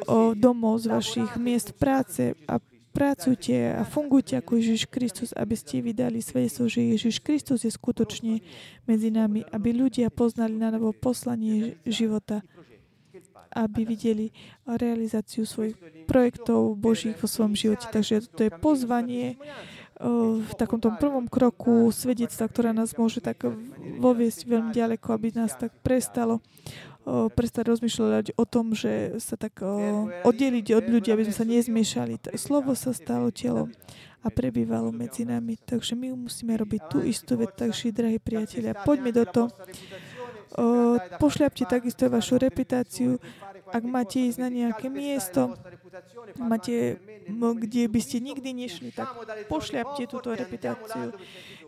[0.06, 5.82] o domov, z vašich miest práce a pracujte a fungujte ako Ježiš Kristus, aby ste
[5.86, 8.42] vydali svedectvo, že Ježiš Kristus je skutočne
[8.90, 12.42] medzi nami, aby ľudia poznali na novo poslanie života,
[13.50, 14.30] aby videli
[14.66, 17.90] realizáciu svojich projektov Božích vo svojom živote.
[17.90, 19.38] Takže to je pozvanie
[20.00, 23.44] v takomto prvom kroku svedectva, ktoré nás môže tak
[24.00, 26.40] voviesť veľmi ďaleko, aby nás tak prestalo
[27.10, 29.60] prestať rozmýšľať o tom, že sa tak
[30.24, 32.22] oddeliť od ľudí, aby sme sa nezmiešali.
[32.38, 33.74] Slovo sa stalo telom
[34.20, 35.58] a prebývalo medzi nami.
[35.58, 37.56] Takže my musíme robiť tú istú vec.
[37.56, 39.48] Takže, drahí priatelia, poďme do toho.
[41.18, 43.18] Pošľapte takisto vašu reputáciu.
[43.70, 45.56] Ak máte ísť na nejaké miesto,
[46.40, 46.98] máte,
[47.32, 49.14] kde by ste nikdy nešli, tak
[49.50, 51.14] pošľapte túto reputáciu.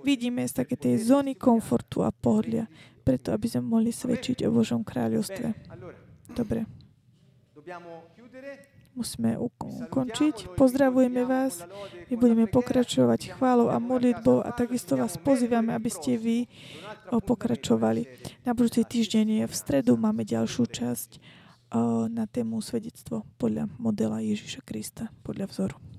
[0.01, 2.69] Vidíme z také tej zóny komfortu a pohodlia,
[3.01, 5.53] preto aby sme mohli svedčiť o Božom kráľovstve.
[6.31, 6.65] Dobre.
[8.91, 10.51] Musíme ukončiť.
[10.59, 11.63] Pozdravujeme vás.
[12.11, 16.51] My budeme pokračovať chválou a modlitbou a takisto vás pozývame, aby ste vy
[17.07, 18.03] pokračovali.
[18.43, 21.39] Na budúci týždeň v stredu máme ďalšiu časť
[22.11, 25.90] na tému svedectvo podľa modela Ježiša Krista, podľa vzoru.